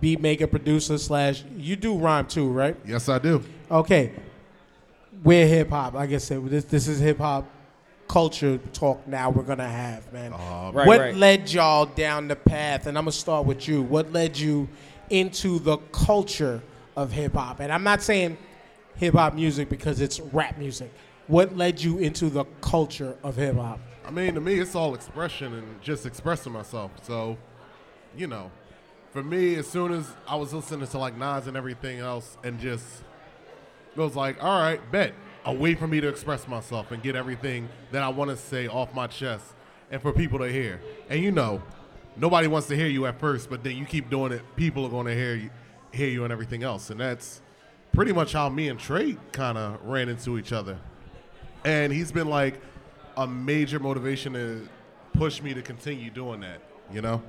[0.00, 1.42] beat maker, producer slash.
[1.56, 2.76] You do rhyme too, right?
[2.86, 3.42] Yes, I do.
[3.70, 4.12] Okay.
[5.24, 5.94] We're hip hop.
[5.94, 7.50] Like I said, this this is hip hop
[8.06, 9.06] culture talk.
[9.08, 10.34] Now we're gonna have man.
[10.34, 11.16] Oh, right, what right.
[11.16, 12.86] led y'all down the path?
[12.86, 13.82] And I'm gonna start with you.
[13.82, 14.68] What led you
[15.08, 16.62] into the culture
[16.94, 17.60] of hip hop?
[17.60, 18.36] And I'm not saying
[18.96, 20.92] hip hop music because it's rap music.
[21.26, 23.80] What led you into the culture of hip hop?
[24.06, 26.90] I mean, to me, it's all expression and just expressing myself.
[27.02, 27.38] So,
[28.14, 28.50] you know,
[29.12, 32.60] for me, as soon as I was listening to like Nas and everything else, and
[32.60, 32.84] just
[33.96, 35.14] was like, all right, bet
[35.46, 38.66] a way for me to express myself and get everything that I want to say
[38.66, 39.44] off my chest,
[39.90, 40.80] and for people to hear.
[41.10, 41.62] And you know,
[42.16, 44.88] nobody wants to hear you at first, but then you keep doing it, people are
[44.88, 45.50] going to hear you,
[45.92, 46.88] hear you, and everything else.
[46.88, 47.42] And that's
[47.92, 50.78] pretty much how me and Tray kind of ran into each other
[51.64, 52.60] and he's been like
[53.16, 54.68] a major motivation to
[55.14, 56.60] push me to continue doing that.
[56.92, 57.22] You know?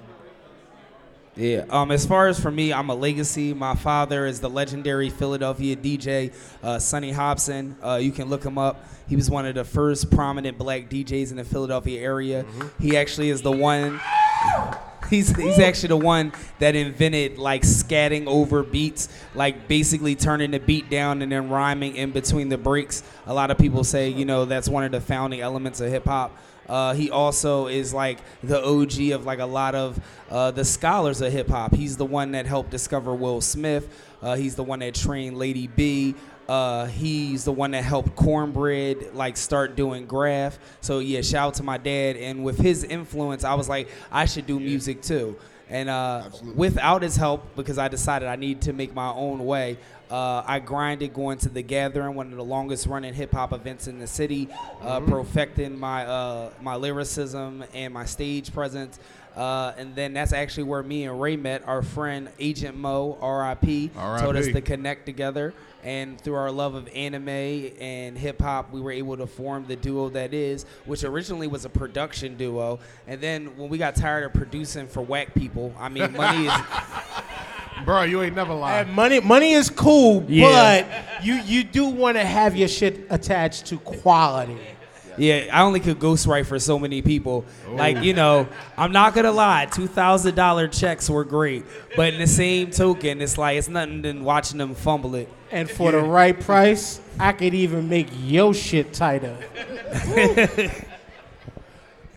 [1.35, 1.65] Yeah.
[1.69, 3.53] Um, as far as for me, I'm a legacy.
[3.53, 6.33] My father is the legendary Philadelphia DJ,
[6.63, 7.75] uh, Sonny Hopson.
[7.83, 8.85] Uh, you can look him up.
[9.07, 12.45] He was one of the first prominent black DJs in the Philadelphia area.
[12.79, 13.99] He actually is the one.
[15.09, 20.59] He's, he's actually the one that invented like scatting over beats, like basically turning the
[20.59, 23.03] beat down and then rhyming in between the breaks.
[23.27, 26.05] A lot of people say, you know, that's one of the founding elements of hip
[26.05, 26.35] hop.
[26.67, 29.99] Uh, he also is like the OG of like a lot of
[30.29, 31.73] uh, the scholars of hip hop.
[31.73, 33.87] He's the one that helped discover Will Smith.
[34.21, 36.15] Uh, he's the one that trained Lady B.
[36.47, 40.59] Uh, he's the one that helped Cornbread like start doing graph.
[40.81, 42.17] So yeah, shout out to my dad.
[42.17, 45.37] And with his influence, I was like, I should do music too.
[45.67, 49.77] And uh, without his help, because I decided I need to make my own way,
[50.09, 53.87] uh, I grinded going to the Gathering, one of the longest running hip hop events
[53.87, 54.49] in the city,
[54.81, 58.99] uh, perfecting my uh, my lyricism and my stage presence.
[59.35, 61.67] Uh, and then that's actually where me and Ray met.
[61.67, 65.53] Our friend Agent Mo, RIP, told us to connect together.
[65.83, 69.75] And through our love of anime and hip hop, we were able to form the
[69.75, 72.79] duo that is, which originally was a production duo.
[73.07, 76.53] And then when we got tired of producing for whack people, I mean, money is
[77.83, 78.87] Bro, you ain't never lied.
[78.87, 80.81] And money, money is cool, Yeah.
[81.17, 84.57] but you you do want to have your shit attached to quality.
[85.17, 87.45] Yeah, I only could ghostwrite for so many people.
[87.71, 88.47] Like, you know,
[88.77, 91.63] I'm not gonna lie, two thousand dollar checks were great,
[91.95, 95.29] but in the same token, it's like it's nothing than watching them fumble it.
[95.51, 99.37] And for the right price, I could even make your shit tighter.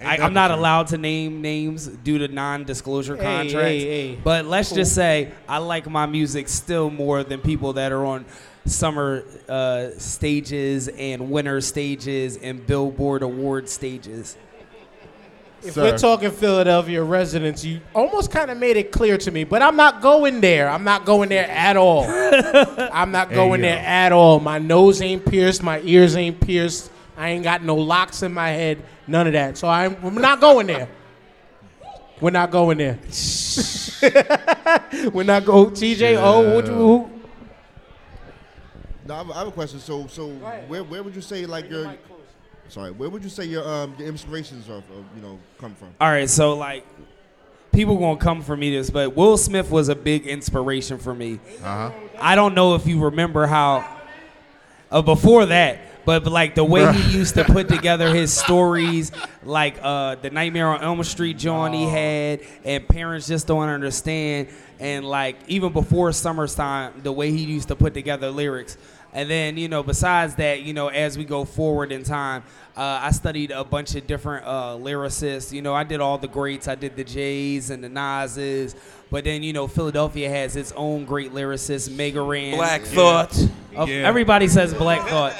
[0.01, 3.53] I, I'm not allowed to name names due to non-disclosure Hey, contracts.
[3.53, 4.19] hey, hey.
[4.23, 8.25] But let's just say I like my music still more than people that are on
[8.65, 14.37] summer uh, stages and winter stages and Billboard award stages.
[15.61, 15.83] If Sir.
[15.83, 19.75] we're talking Philadelphia residents, you almost kind of made it clear to me, but I'm
[19.75, 20.69] not going there.
[20.69, 22.05] I'm not going there at all.
[22.09, 23.67] I'm not going yo.
[23.67, 24.39] there at all.
[24.39, 25.65] My nose ain't pierced.
[25.65, 26.93] My ears ain't pierced.
[27.19, 28.83] I ain't got no locks in my head.
[29.09, 29.59] None of that.
[29.59, 30.89] So I'm, we're not going there.
[32.21, 32.99] We're not going there.
[35.13, 35.67] we're not go.
[35.67, 37.11] TJ, oh, what you, who,
[39.07, 39.81] No, I have, I have a question.
[39.81, 41.97] So, so where where would you say like your
[42.69, 45.89] sorry, where would you say your um your inspirations are, uh, you know come from?
[46.01, 46.85] All right, so like
[47.73, 51.41] people gonna come for me this, but Will Smith was a big inspiration for me.
[51.63, 51.91] Uh-huh.
[52.21, 53.99] I don't know if you remember how
[54.91, 55.79] uh, before that,
[56.09, 59.13] but, but like the way he used to put together his stories,
[59.45, 64.49] like uh, the Nightmare on Elm Street John he had, and parents just don't understand,
[64.81, 68.79] and like even before summertime, the way he used to put together lyrics.
[69.13, 72.43] And then, you know, besides that, you know, as we go forward in time,
[72.77, 75.51] uh, I studied a bunch of different uh, lyricists.
[75.53, 76.69] You know, I did all the greats.
[76.69, 78.77] I did the Jays and the Nas's.
[79.11, 82.57] But then, you know, Philadelphia has its own great lyricist, Mega Ran.
[82.57, 83.33] Black Thought.
[83.75, 84.07] Of- Yeah.
[84.07, 85.33] Everybody says Black Thought.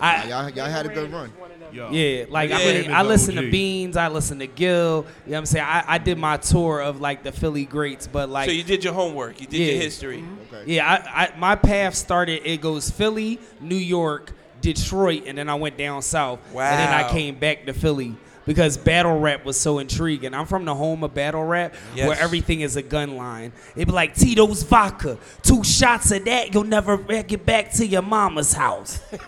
[0.00, 1.32] I, Y'all, y'all had a good run.
[1.72, 1.90] Yo.
[1.90, 5.06] yeah, like I mean, I listen to Beans, I listen to Gil.
[5.26, 5.64] You know what I'm saying?
[5.66, 8.84] I, I did my tour of like the Philly greats, but like so you did
[8.84, 9.40] your homework.
[9.40, 9.72] You did Yeah.
[9.72, 10.18] your history.
[10.18, 10.54] Mm-hmm.
[10.54, 10.72] Okay.
[10.74, 12.42] yeah, I, I my path started.
[12.44, 16.40] It goes Philly, New York, Detroit, and then I went down south.
[16.52, 16.62] Wow.
[16.70, 18.16] And then I came back to Philly
[18.46, 20.32] because battle rap was so intriguing.
[20.34, 22.08] I'm from the home of battle rap Yes.
[22.08, 23.52] where everything is a gun line.
[23.74, 28.02] It'd be like Tito's vodka, two shots of that, you'll never get back to your
[28.02, 29.00] mama's house.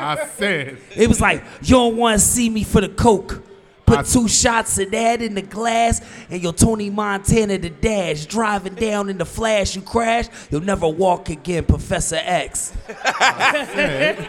[0.00, 0.78] I said.
[0.94, 3.42] It was like, you don't want to see me for the coke.
[3.86, 8.26] Put two shots of that in the glass, and your Tony Montana the dash.
[8.26, 10.26] Driving down in the flash, you crash.
[10.50, 12.74] You'll never walk again, Professor X.
[12.86, 14.28] I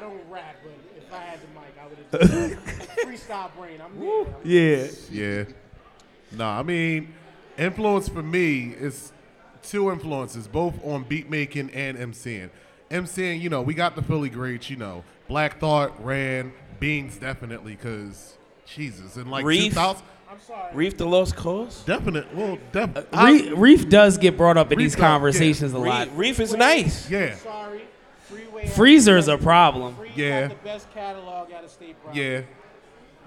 [0.00, 1.98] don't rap, but if I had the mic, I would
[2.30, 3.80] have freestyle brain.
[3.80, 4.26] I'm there.
[4.44, 4.86] Yeah.
[5.10, 5.44] Yeah.
[6.32, 7.12] No, I mean,
[7.58, 9.12] influence for me is
[9.62, 12.50] two influences, both on beat making and MCing.
[12.90, 17.72] MCing, you know, we got the Philly greats, you know, Black Thought, Ran, Beans, definitely,
[17.72, 19.72] because Jesus, and like Reef?
[19.72, 20.02] 2000,
[20.72, 21.84] Reef the Lost Cause.
[21.84, 25.06] definite, well, def- uh, Reef, Reef does get brought up in Reef these does, yeah.
[25.08, 26.08] conversations a lot.
[26.08, 27.10] Reef, Reef is nice.
[27.10, 27.82] yeah, Sorry.
[28.32, 29.94] Freeway has- Freezer's a problem.
[29.96, 30.48] Free Yeah.
[30.48, 32.20] the best catalog out of state property.
[32.20, 32.40] yeah.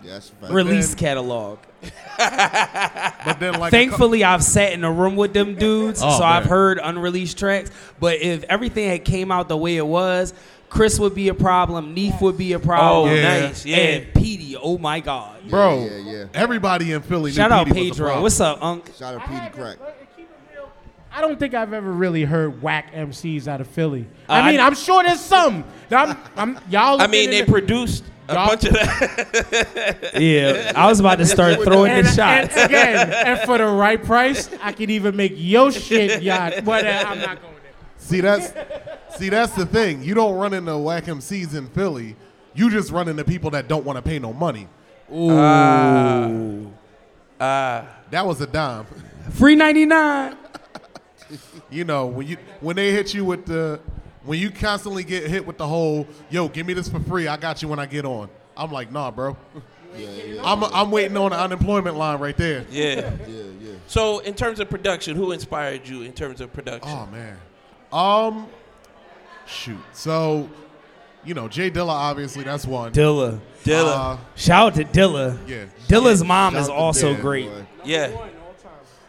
[0.03, 0.53] Yeah, that's a fact.
[0.53, 1.59] Release then- catalog.
[2.17, 6.17] But then, like, a cou- Thankfully, I've sat in a room with them dudes, Oh,
[6.19, 7.71] so I've heard unreleased tracks.
[7.99, 10.33] But if everything had came out the way it was,
[10.69, 13.11] Chris would be a problem, Neef would be a oh, problem.
[13.11, 13.41] Oh, Yeah.
[13.47, 13.65] nice.
[13.65, 13.77] Yeah.
[13.77, 15.37] And Petey, oh my God.
[15.49, 16.25] bro, Yeah, yeah, yeah.
[16.33, 18.21] everybody in Philly Shout knew out Petey was a Pedro.
[18.21, 18.93] What's up, Unc?
[18.97, 19.77] Shout out I Petey had to- Crack.
[19.79, 20.71] but keep it real.
[21.15, 24.05] I don't think I've ever really heard whack MCs out of Philly.
[24.27, 25.63] Uh, I mean, I- I, am sure there's some.
[25.89, 27.01] I'm, I'm, y'all.
[27.01, 30.11] I mean, they the- produced a bunch of that.
[30.19, 32.57] Yeah, I was about to start throwing and, the shots.
[32.57, 36.65] and again, and for the right price, I could even make your shit yacht.
[36.65, 37.73] But uh, I'm not going there.
[37.97, 38.51] See that's
[39.17, 40.03] see that's the thing.
[40.03, 42.17] You don't run into whack MCs in Philly.
[42.55, 44.67] You just run into people that don't want to pay no money.
[45.13, 46.69] Ooh.
[47.39, 48.85] That was a dime.
[49.31, 50.37] Free 99.
[51.69, 53.79] You know when you when they hit you with the
[54.23, 57.37] when you constantly get hit with the whole yo give me this for free I
[57.37, 58.29] got you when I get on.
[58.57, 59.35] I'm like nah, bro.
[60.43, 62.65] I'm I'm waiting on the unemployment line right there.
[62.69, 63.11] Yeah.
[63.27, 63.71] Yeah, yeah.
[63.87, 66.89] So, in terms of production, who inspired you in terms of production?
[66.91, 67.37] Oh man.
[67.93, 68.47] Um,
[69.45, 69.77] shoot.
[69.93, 70.49] So,
[71.23, 72.91] you know Jay Dilla obviously that's one.
[72.91, 73.39] Dilla.
[73.63, 73.95] Dilla.
[73.95, 75.37] Uh, Shout out to Dilla.
[75.47, 75.65] yeah.
[75.87, 77.49] Dilla's mom Shout is also Dilla, great.
[77.49, 77.65] boy.
[77.85, 78.27] yeah.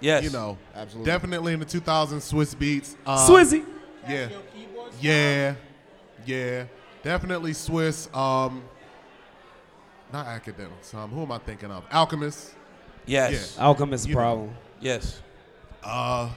[0.01, 0.25] Yes.
[0.25, 1.11] You know, Absolutely.
[1.11, 2.95] definitely in the 2000s, Swizz Beatz.
[3.07, 3.65] Uh, Swizzy.
[4.09, 4.29] Yeah.
[5.01, 5.55] Yeah.
[6.27, 6.65] Yeah.
[7.03, 8.15] Definitely Swizz.
[8.17, 8.63] Um,
[10.13, 10.93] not academics.
[10.95, 11.85] Um, who am I thinking of?
[11.93, 12.55] Alchemist.
[13.07, 13.59] Yes.
[13.59, 14.21] Alchemist You know.
[14.21, 14.51] problem.
[14.81, 15.21] Yes.
[15.83, 16.31] Uh,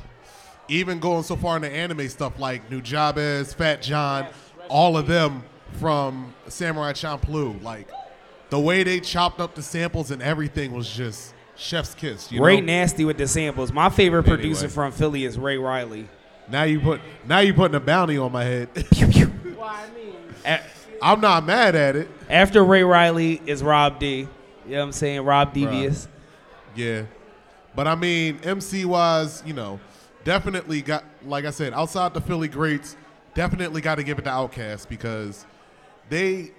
[0.67, 4.27] even going so far into anime stuff like Nujabes, Fat Jon,
[4.69, 5.43] all of them
[5.73, 7.61] from Samurai Champloo.
[7.63, 7.89] Like
[8.49, 12.31] the way they chopped up the samples and everything was just chef's kiss.
[12.31, 12.67] You Ray know?
[12.67, 13.71] Nasty with the samples.
[13.71, 14.37] My favorite Anyway.
[14.37, 16.07] producer from Philly is Ray Riley.
[16.47, 18.69] Now you put now you putting a bounty on my head.
[21.01, 22.09] i'm not mad at it.
[22.29, 24.19] After Ray Riley is Rob D.
[24.19, 24.27] You
[24.65, 25.21] know what I'm saying?
[25.21, 26.07] Rob Devious.
[26.75, 27.03] Yeah.
[27.75, 29.79] But I mean, MC wise, you know,
[30.23, 32.97] definitely got like I said, outside the Philly greats,
[33.33, 35.45] definitely got to give it to Outkast because
[36.09, 36.51] they,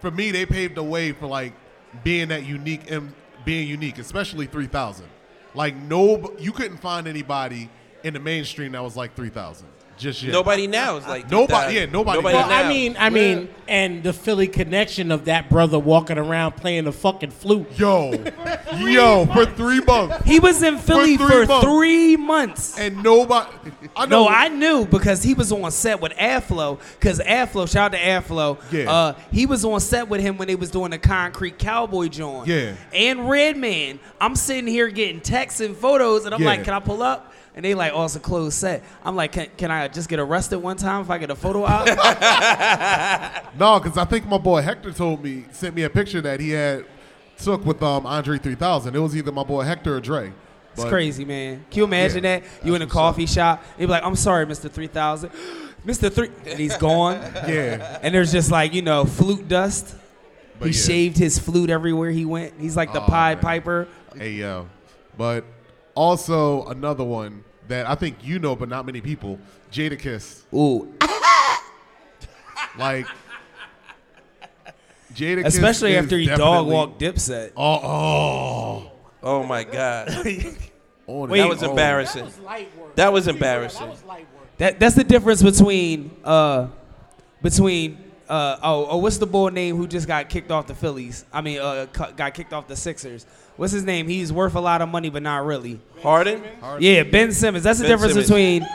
[0.00, 1.52] for me, they paved the way for like
[2.02, 3.14] being that unique, M,
[3.44, 5.06] being unique, especially 3000.
[5.54, 7.70] Like no, you couldn't find anybody
[8.04, 9.68] in the mainstream that was like 3000.
[10.02, 10.32] Just yet.
[10.32, 11.72] Nobody now is like Nobody- that.
[11.72, 12.48] yeah, nobody Nobody now.
[12.48, 16.92] I mean, I mean, and the Philly connection of that brother walking around playing the
[16.92, 17.68] fucking flute.
[17.78, 18.12] Yo,
[18.76, 20.24] yo, for three months.
[20.26, 21.64] He was in Philly three for months.
[21.66, 22.78] three months.
[22.78, 23.48] And nobody.
[23.94, 24.24] I know.
[24.24, 26.80] No, I knew because he was on set with Aflo.
[26.98, 28.58] Because Aflo, shout out to Aflo.
[28.72, 28.90] Yeah.
[28.92, 32.48] Uh, he was on set with him when they was doing the Concrete Cowboy joint.
[32.48, 32.74] Yeah.
[32.92, 34.00] And Redman.
[34.20, 36.46] I'm sitting here getting texts and photos, and I'm Yeah.
[36.48, 39.32] like, "Can I pull up?" And they like, "Oh, it's a closed set." I'm like,
[39.32, 41.86] "Can, can I just get arrested one time if I get a photo out?"
[43.58, 46.50] No, because I think my boy Hector told me, sent me a picture that he
[46.50, 46.86] had
[47.38, 48.94] took with um Andre 3000.
[48.94, 50.32] It was either my boy Hector or Dre.
[50.74, 51.66] It's crazy, man.
[51.70, 52.48] Can you imagine Yeah, that?
[52.64, 54.70] You in a coffee shop, you be like, I'm sorry, Mr.
[54.70, 55.30] 3000.
[55.86, 56.10] Mr.
[56.10, 57.16] 3, and he's gone.
[57.46, 57.98] Yeah.
[58.02, 59.94] And there's just like, you know, flute dust.
[60.58, 60.82] But he yeah.
[60.86, 62.54] shaved his flute everywhere he went.
[62.58, 63.42] He's like the Oh, Pied man.
[63.42, 63.88] Piper.
[64.16, 64.68] Hey yo.
[65.18, 65.44] But
[65.94, 69.38] also another one that I think you know, but not many people,
[69.72, 70.42] Jadakiss.
[70.54, 70.92] Ooh.
[72.78, 73.06] Like
[75.14, 75.44] Jadakiss.
[75.46, 77.52] Especially is after he dog definitely- walked Dipset.
[77.56, 78.92] Oh, oh.
[79.22, 80.08] Oh my God.
[81.06, 81.70] On that was Oh.
[81.70, 82.30] embarrassing.
[82.94, 83.92] That was embarrassing.
[84.58, 86.68] That that's the difference between uh
[87.42, 91.24] between uh oh oh what's the boy name who just got kicked off the Phillies?
[91.32, 93.26] I mean uh cu- got kicked off the Sixers.
[93.62, 94.08] What's his name?
[94.08, 95.78] He's worth a lot of money but not really.
[96.02, 96.42] Harden?
[96.80, 97.62] Yeah, Ben Simmons.
[97.62, 98.28] That's the Ben difference Simmons.
[98.28, 98.68] between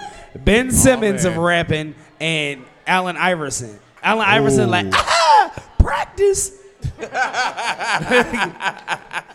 [0.46, 1.42] Ben Simmons of man.
[1.42, 3.78] rapping and Allen Iverson.
[4.02, 6.52] Allen Iverson like ah practice.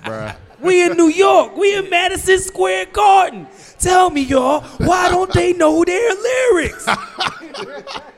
[0.07, 0.37] Bruh.
[0.59, 1.55] We in New York.
[1.55, 3.47] We in Madison Square Garden.
[3.79, 6.89] Tell me, y'all, why don't they know their lyrics?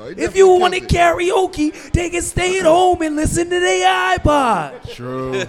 [0.00, 4.18] No, If you want to karaoke, they can stay at home and listen to their
[4.18, 4.94] iPod.
[4.94, 5.34] True.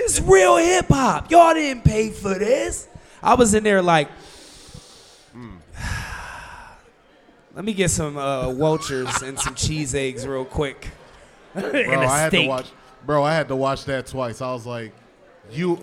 [0.00, 1.30] It's real hip hop.
[1.30, 2.88] Y'all didn't pay for this.
[3.22, 4.08] I was in there like,
[7.54, 10.88] let me get some uh, Welchers and some cheese eggs real quick.
[11.52, 12.66] Bro, I had to watch.
[13.04, 14.40] Bro, I had to watch that twice.
[14.40, 14.92] I was like,
[15.50, 15.78] you.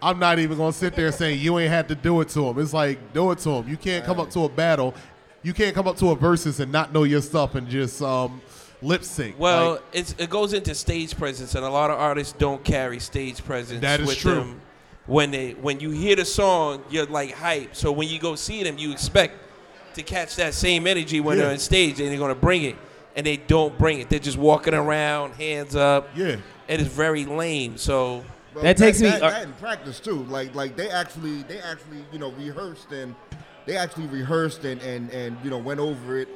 [0.00, 2.60] I'm not even gonna sit there saying you ain't had to do it to him.
[2.60, 3.68] It's like do it to him.
[3.68, 4.94] You can't come up to a battle.
[5.42, 8.40] You can't come up to a versus and not know your stuff and just um,
[8.82, 9.38] lip sync.
[9.38, 12.98] Well, Like, it's, it goes into stage presence, and a lot of artists don't carry
[12.98, 13.80] stage presence.
[13.80, 14.34] That is with true.
[14.34, 14.60] Them.
[15.06, 17.74] When they when you hear the song, you're like hype.
[17.74, 19.34] So when you go see them, you expect
[19.94, 21.44] to catch that same energy when Yeah.
[21.44, 22.76] they're on stage, and they're gonna bring it,
[23.16, 24.10] and they don't bring it.
[24.10, 26.08] They're just walking around, hands up.
[26.14, 26.36] yeah.
[26.68, 27.78] And It is very lame.
[27.78, 28.22] So
[28.52, 30.24] Bro, That takes me- That, uh, that in practice too.
[30.24, 33.14] Like like they actually they actually you know rehearsed and
[33.68, 36.28] they actually rehearsed and and and you know went over it.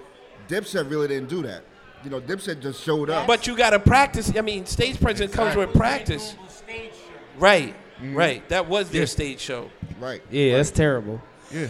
[0.49, 1.64] Dipset really didn't do that.
[2.05, 3.26] You know, Dipset just showed up.
[3.26, 4.30] But you gotta practice.
[4.37, 6.37] I mean, stage presence comes with practice.
[7.39, 8.47] Right, right.
[8.51, 9.70] That was their stage show.
[9.99, 10.22] right.
[10.30, 11.22] Yeah, that's terrible.
[11.51, 11.68] Yeah.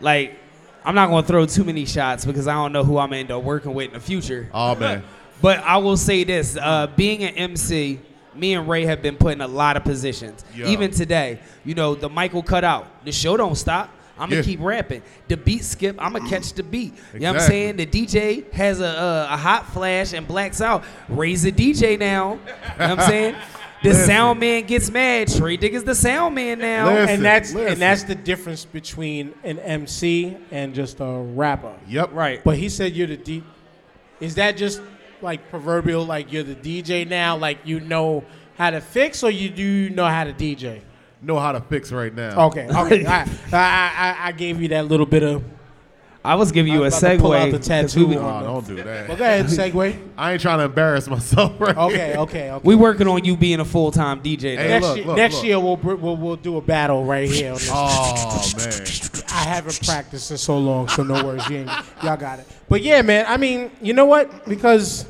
[0.00, 0.36] Like,
[0.84, 3.30] I'm not gonna throw too many shots because I don't know who I'm gonna end
[3.30, 4.50] up working with in the future.
[4.52, 5.04] Oh man.
[5.40, 8.00] But I will say this: uh, being an MC,
[8.34, 10.44] me and Ray have been put in a lot of positions.
[10.56, 10.68] Yeah.
[10.68, 13.04] Even today, you know, the mic will cut out.
[13.04, 13.90] The show don't stop.
[14.18, 14.42] I'm gonna Yeah.
[14.42, 15.02] keep rapping.
[15.28, 15.96] The beat skip.
[15.98, 16.94] I'm gonna catch the beat.
[17.14, 17.76] You know what I'm saying?
[17.76, 20.84] The DJ has a, a a hot flash and blacks out.
[21.08, 22.34] Raise the DJ now.
[22.34, 22.40] You know
[22.94, 23.34] what I'm saying?
[23.82, 24.06] The Listen.
[24.06, 25.28] sound man gets mad.
[25.28, 26.86] Trey Dick is the sound man now.
[26.86, 27.16] Listen.
[27.16, 27.72] and that's listen.
[27.74, 31.74] and that's the difference between an MC and just a rapper.
[31.88, 32.14] Yep.
[32.14, 32.42] Right.
[32.42, 33.42] But he said you're the D.
[34.20, 34.80] Is that just
[35.20, 36.06] like proverbial?
[36.06, 37.36] Like you're the DJ now?
[37.36, 38.24] Like you know
[38.56, 40.80] how to fix, or you do know how to DJ?
[41.24, 42.46] Know how to fix right now.
[42.46, 42.68] Okay.
[42.68, 43.06] Okay.
[43.06, 45.42] I, I, I I gave you that little bit of.
[46.26, 47.50] I was giving you a I was about to pull out segue.
[47.50, 49.08] the 'cause tattoo we- Oh, don't do that.
[49.08, 49.98] Well, go ahead, segue.
[50.16, 52.16] I ain't trying to embarrass myself right Okay, here.
[52.20, 52.60] okay, okay.
[52.66, 54.56] We working on you being a full time DJ.
[54.56, 54.68] Hey, though.
[54.68, 55.44] next look, year, look, next look.
[55.44, 57.50] year we'll, br- we'll we'll do a battle right here.
[57.50, 57.70] On this.
[57.74, 59.20] Oh man.
[59.28, 61.46] I haven't practiced in so long, so no worries.
[61.50, 61.70] You ain't,
[62.02, 62.48] y'all got it.
[62.70, 63.26] But yeah, man.
[63.28, 64.46] I mean, you know what?
[64.48, 65.04] Because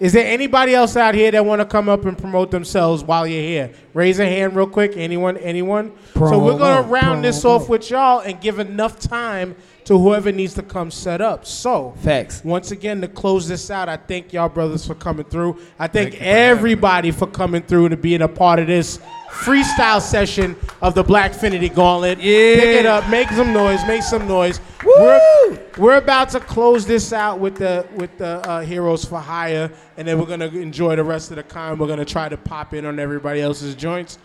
[0.00, 3.26] is there anybody else out here that want to come up and promote themselves while
[3.26, 3.72] you're here?
[3.92, 4.96] Raise a hand real quick.
[4.96, 5.36] Anyone?
[5.36, 5.92] Anyone?
[6.14, 7.50] so we're gonna Promo, round this promo.
[7.50, 9.54] off with y'all and give enough time
[9.84, 11.46] to whoever needs to come set up.
[11.46, 12.42] So Facts.
[12.44, 15.58] once again, to close this out, I thank y'all brothers for coming through.
[15.78, 18.98] I thank, Thank you for everybody for coming through to being a part of this
[19.30, 22.18] freestyle session of the Blackfinity Gauntlet.
[22.18, 22.54] Yeah.
[22.56, 24.60] Pick it up, make some noise, make some noise.
[24.84, 29.70] We're, we're about to close this out with the with the uh, Heroes for Hire,
[29.96, 31.78] and then we're gonna enjoy the rest of the time.
[31.78, 34.18] We're gonna try to pop in on everybody else's joints.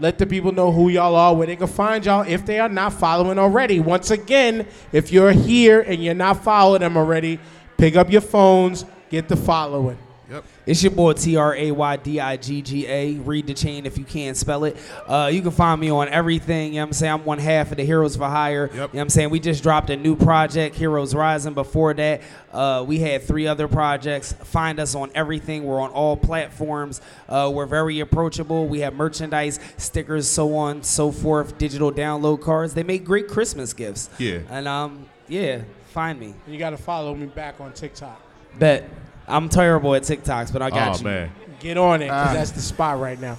[0.00, 2.70] Let the people know who y'all are, where they can find y'all if they are
[2.70, 3.80] not following already.
[3.80, 7.38] Once again, if you're here and you're not following them already,
[7.76, 9.98] pick up your phones, get the following.
[10.30, 10.44] Yep.
[10.64, 13.14] It's your boy T R A Y D I G G A.
[13.14, 14.76] Read the chain if you can't spell it.
[15.06, 16.68] Uh, you can find me on everything.
[16.68, 17.12] You know what I'm saying?
[17.12, 18.68] I'm one half of the Heroes for Hire.
[18.70, 19.30] You know what I'm saying?
[19.30, 21.54] We just dropped a new project, Heroes Rising.
[21.54, 22.22] Before that,
[22.52, 24.32] uh, we had three other projects.
[24.32, 25.64] Find us on everything.
[25.64, 27.00] We're on all platforms.
[27.28, 28.68] Uh, we're very approachable.
[28.68, 32.74] We have merchandise, stickers, so on, so forth, digital download cards.
[32.74, 34.08] They make great Christmas gifts.
[34.18, 34.40] Yeah.
[34.48, 36.34] And um, yeah, find me.
[36.46, 38.20] You got to follow me back on TikTok.
[38.58, 38.88] Bet.
[39.30, 41.04] I'm terrible at TikToks, but I got oh you.
[41.04, 41.30] man.
[41.60, 42.32] Get on it, because Ah.
[42.34, 43.36] that's the spot right now.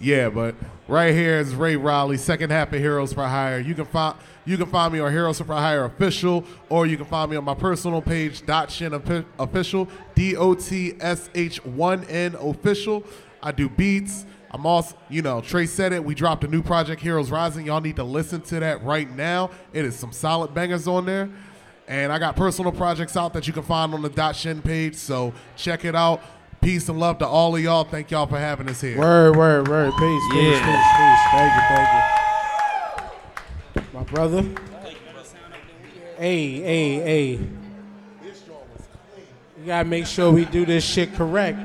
[0.00, 0.54] Yeah, but
[0.88, 3.58] right here is Ray Riley, second half of Heroes for Hire.
[3.58, 4.16] You can find
[4.46, 7.44] you can find me on Heroes for Hire official, or you can find me on
[7.44, 13.02] my personal page dot shin Offi- official D O T S H one N official.
[13.42, 14.26] I do beats.
[14.50, 16.04] I'm also, you know, Tray said it.
[16.04, 17.66] We dropped a new project, Heroes Rising.
[17.66, 19.50] Y'all need to listen to that right now.
[19.72, 21.28] It is some solid bangers on there.
[21.86, 24.94] And I got personal projects out that you can find on the dot shin page.
[24.94, 26.22] So check it out.
[26.62, 27.84] Peace and love to all of y'all.
[27.84, 28.98] Thank y'all for having us here.
[28.98, 29.92] Word, word, word.
[29.98, 30.64] Peace, peace, Yeah.
[30.64, 31.20] peace, peace.
[31.32, 31.88] Thank you, thank
[33.92, 33.98] you.
[33.98, 34.42] My brother.
[36.16, 37.38] Hey, hey, hey.
[39.58, 41.58] You gotta make sure we do this shit correct.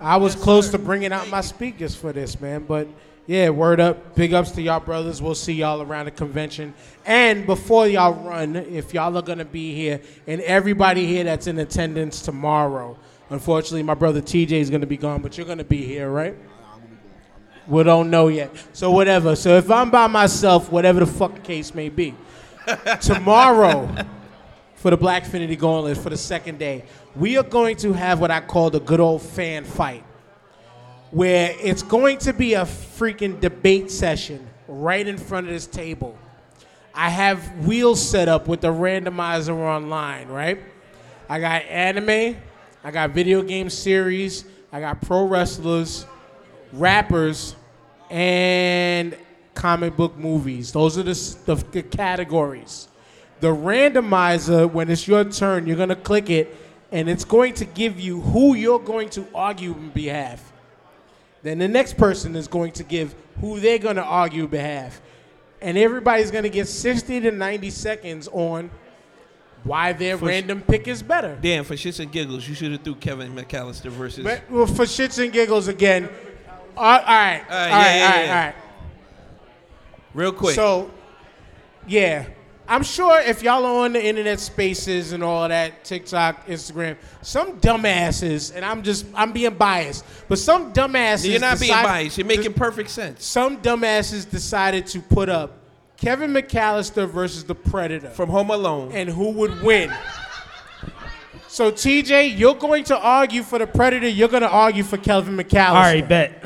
[0.00, 2.88] I was close to bringing out my speakers for this, man, but
[3.26, 4.14] yeah, word up.
[4.14, 5.22] Big ups to y'all brothers.
[5.22, 6.74] We'll see y'all around the convention.
[7.06, 11.58] And before y'all run, if y'all are gonna be here, and everybody here that's in
[11.58, 12.98] attendance tomorrow,
[13.30, 16.34] unfortunately, my brother TJ is gonna be gone, but you're gonna be here, right?
[17.68, 18.50] We don't know yet.
[18.72, 19.36] So whatever.
[19.36, 22.14] So if I'm by myself, whatever the fuck case may be,
[23.00, 23.88] tomorrow
[24.74, 28.40] for the Blackfinity Gauntlet for the second day, we are going to have what I
[28.40, 30.04] call the good old fan fight,
[31.12, 36.18] where it's going to be a freaking debate session right in front of this table.
[36.94, 40.58] I have wheels set up with the randomizer online, right?
[41.28, 42.36] I got anime,
[42.82, 46.06] I got video game series, I got pro wrestlers,
[46.72, 47.56] rappers,
[48.08, 49.14] and
[49.54, 50.72] comic book movies.
[50.72, 52.88] Those are the, the, the categories.
[53.40, 56.56] The randomizer, when it's your turn, you're gonna click it,
[56.90, 60.51] and it's going to give you who you're going to argue on behalf.
[61.42, 65.00] Then the next person is going to give who they're going to argue behalf.
[65.60, 68.70] And everybody's going to get 60 to 90 seconds on
[69.64, 71.38] why their For- random pick is better.
[71.40, 74.24] Dan, for shits and giggles, you should have threw Kevin McAllister versus.
[74.24, 76.08] But, well, for shits and giggles again.
[76.76, 78.30] All all right, all right, all right, yeah, yeah, all right, yeah.
[78.30, 78.54] all right.
[80.14, 80.54] Real quick.
[80.54, 80.90] So,
[81.86, 82.26] yeah,
[82.68, 87.60] I'm sure if y'all are on the internet spaces and all that, TikTok, Instagram, some
[87.60, 91.30] dumbasses, and I'm just I'm being biased, but some dumbasses.
[91.30, 92.18] You're not being biased.
[92.18, 93.24] You're making perfect sense.
[93.24, 95.58] Some dumbasses decided to put up
[95.96, 98.92] Kevin McAllister versus the Predator From Home Alone.
[98.92, 99.92] and who would win.
[101.48, 104.08] So TJ, you're going to argue for the Predator.
[104.08, 105.68] You're going to argue for Kevin McAllister.
[105.68, 106.44] All right, bet.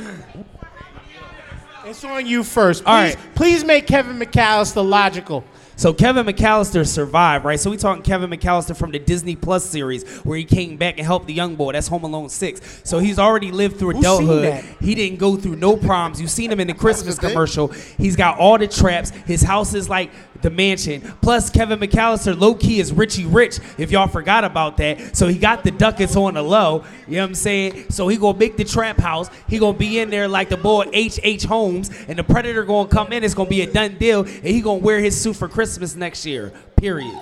[1.85, 2.83] It's on you first.
[2.83, 3.17] Please, All right.
[3.37, 5.45] please make Kevin McAllister logical.
[5.77, 7.61] So Kevin McAllister survived, right?
[7.61, 11.07] So we talking Kevin McAllister from the Disney Plus series where he came back and
[11.07, 11.73] helped the young boy.
[11.73, 12.81] That's Home Alone 6.
[12.83, 14.65] So he's already lived through Who's adulthood.
[14.81, 16.19] He didn't go through no problems.
[16.19, 17.69] You've seen him in the Christmas commercial.
[17.69, 19.11] He's got all the traps.
[19.11, 20.11] His house is like
[20.43, 21.01] the mansion.
[21.21, 25.17] Plus Kevin McAllister low key is Richie Rich if y'all forgot about that.
[25.17, 26.85] So he got the ducats on the low.
[27.07, 27.91] You know what I'm saying?
[27.91, 29.31] So he gonna make the trap house.
[29.49, 32.89] He gonna be in there like the boy H H Holmes and the predator gonna
[32.89, 33.25] come in.
[33.25, 36.27] It's gonna be a done deal and he gonna wear his suit for Christmas next
[36.27, 36.53] year.
[36.77, 37.19] Period.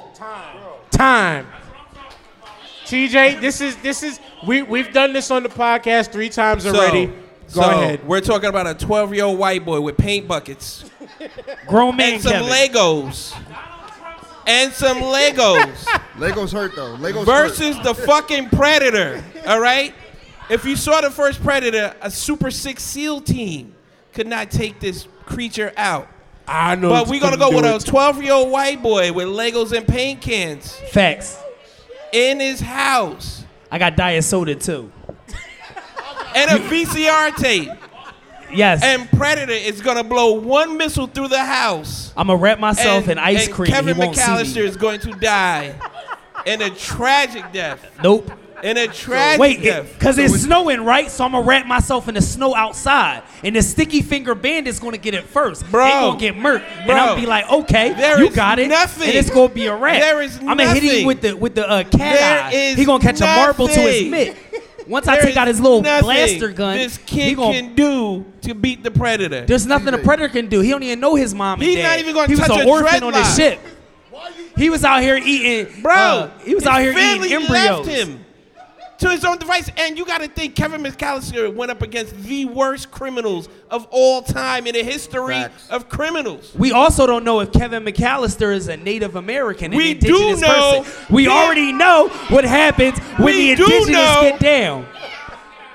[0.91, 1.47] Time.
[2.85, 7.07] TJ, this is this is we we've done this on the podcast three times already.
[7.47, 8.07] So, Go so ahead.
[8.07, 10.85] We're talking about a 12 year old white boy with paint buckets
[11.67, 12.49] Grown man and some Kevin.
[12.49, 13.35] Legos.
[14.47, 15.85] and some Legos
[16.17, 16.97] Legos hurt though.
[16.97, 17.49] Legos hurt.
[17.49, 19.23] versus the fucking Predator.
[19.47, 19.95] All right?
[20.51, 23.75] If you saw the first Predator, a Super Six SEAL team
[24.13, 26.09] could not take this creature out.
[26.47, 26.91] I know.
[26.91, 29.87] But we're gonna go with do a 12 year old white boy with Legos and
[29.89, 31.39] paint cans Facts.
[32.13, 34.93] in his house I got diet soda too.
[36.37, 37.71] and a VCR tape.
[38.55, 38.83] Yes.
[38.83, 42.13] And Predator is gonna blow one missile through the house.
[42.17, 43.71] I'm gonna wrap myself and, in ice cream.
[43.71, 45.75] Kevin McAllister is going to die
[46.47, 47.85] in a tragic death.
[48.03, 48.31] Nope.
[48.63, 49.93] In a tragic Wait, death.
[49.93, 51.11] because it's snowing, right?
[51.11, 54.97] So I'm gonna wrap myself in the snow outside, and the sticky finger bandit's gonna
[54.97, 55.71] get it first.
[55.71, 55.85] Bro.
[55.85, 59.09] they gonna get murked, and I'm gonna be like, okay, There you got it, nothing.
[59.09, 60.01] and it's gonna be a wrap.
[60.01, 62.75] There is I'm gonna hit him with the with the uh, cat There eye.
[62.75, 64.37] He gonna catch a marble to his mitt.
[64.87, 68.55] Once I take out his little blaster gun, This he kid gonna, can do to
[68.55, 69.47] beat the Predator.
[69.47, 70.61] There's nothing a predator can do.
[70.61, 71.83] He don't even know his mom and He's dad.
[71.85, 73.37] not even gonna He was touch an a orphan on the dreadlock.
[73.37, 73.61] ship.
[74.57, 77.49] He was out here eating, Bro, uh, he was his out here eating embryos.
[77.51, 78.24] left him
[78.99, 79.71] to his own device.
[79.77, 84.23] And you got to think Kevin McCallister went up against the worst criminals of all
[84.23, 85.69] time in the history Facts.
[85.71, 86.55] of criminals.
[86.55, 89.73] We also don't know if Kevin McCallister is a Native American.
[89.73, 91.15] an We do know person.
[91.15, 94.87] We he- already know what happens when We the do indigenous get down.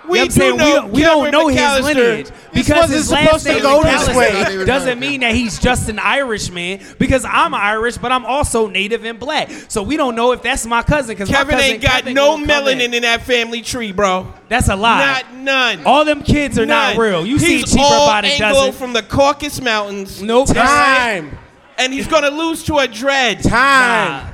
[0.10, 0.58] We You know what I'm saying?
[0.58, 3.26] do we know don't, we don't Kevin know his lineage This because wasn't his last
[3.26, 4.66] supposed to name go this way.
[4.66, 9.20] doesn't mean that he's just an Irishman because I'm Irish, but I'm also Native and
[9.20, 9.50] black.
[9.68, 12.82] So we don't know if that's my cousin because Kevin ain't got Kevin no melanin
[12.82, 12.94] in.
[12.96, 14.34] in that family tree, bro.
[14.48, 15.22] That's a lie.
[15.24, 15.86] Not none.
[15.86, 16.96] All them kids are None.
[16.96, 17.26] not real.
[17.26, 18.74] You see He's cheaper all about it Anglo doesn't.
[18.80, 20.22] from the Caucasus Mountains.
[20.24, 20.48] Nope.
[20.48, 21.38] Time.
[21.78, 23.44] And he's gonna lose to a dread.
[23.44, 24.34] Time.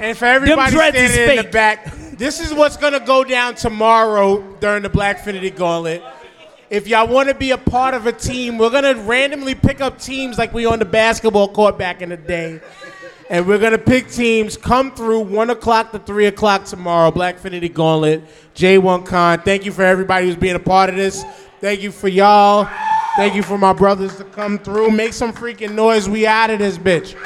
[0.00, 4.82] And for everybody standing in the back, this is what's gonna go down tomorrow during
[4.82, 6.02] the Blackfinity Gauntlet.
[6.68, 9.98] If y'all want to be a part of a team, we're gonna randomly pick up
[9.98, 12.60] teams like we on the basketball court back in the day,
[13.30, 14.58] and we're gonna pick teams.
[14.58, 17.10] Come through one o'clock to three o'clock tomorrow.
[17.10, 18.22] Blackfinity Gauntlet.
[18.54, 19.40] J1 Con.
[19.40, 21.24] Thank you for everybody who's being a part of this.
[21.62, 22.68] Thank you for y'all.
[23.16, 24.90] Thank you for my brothers to come through.
[24.90, 26.06] Make some freaking noise.
[26.06, 27.16] We out of this bitch.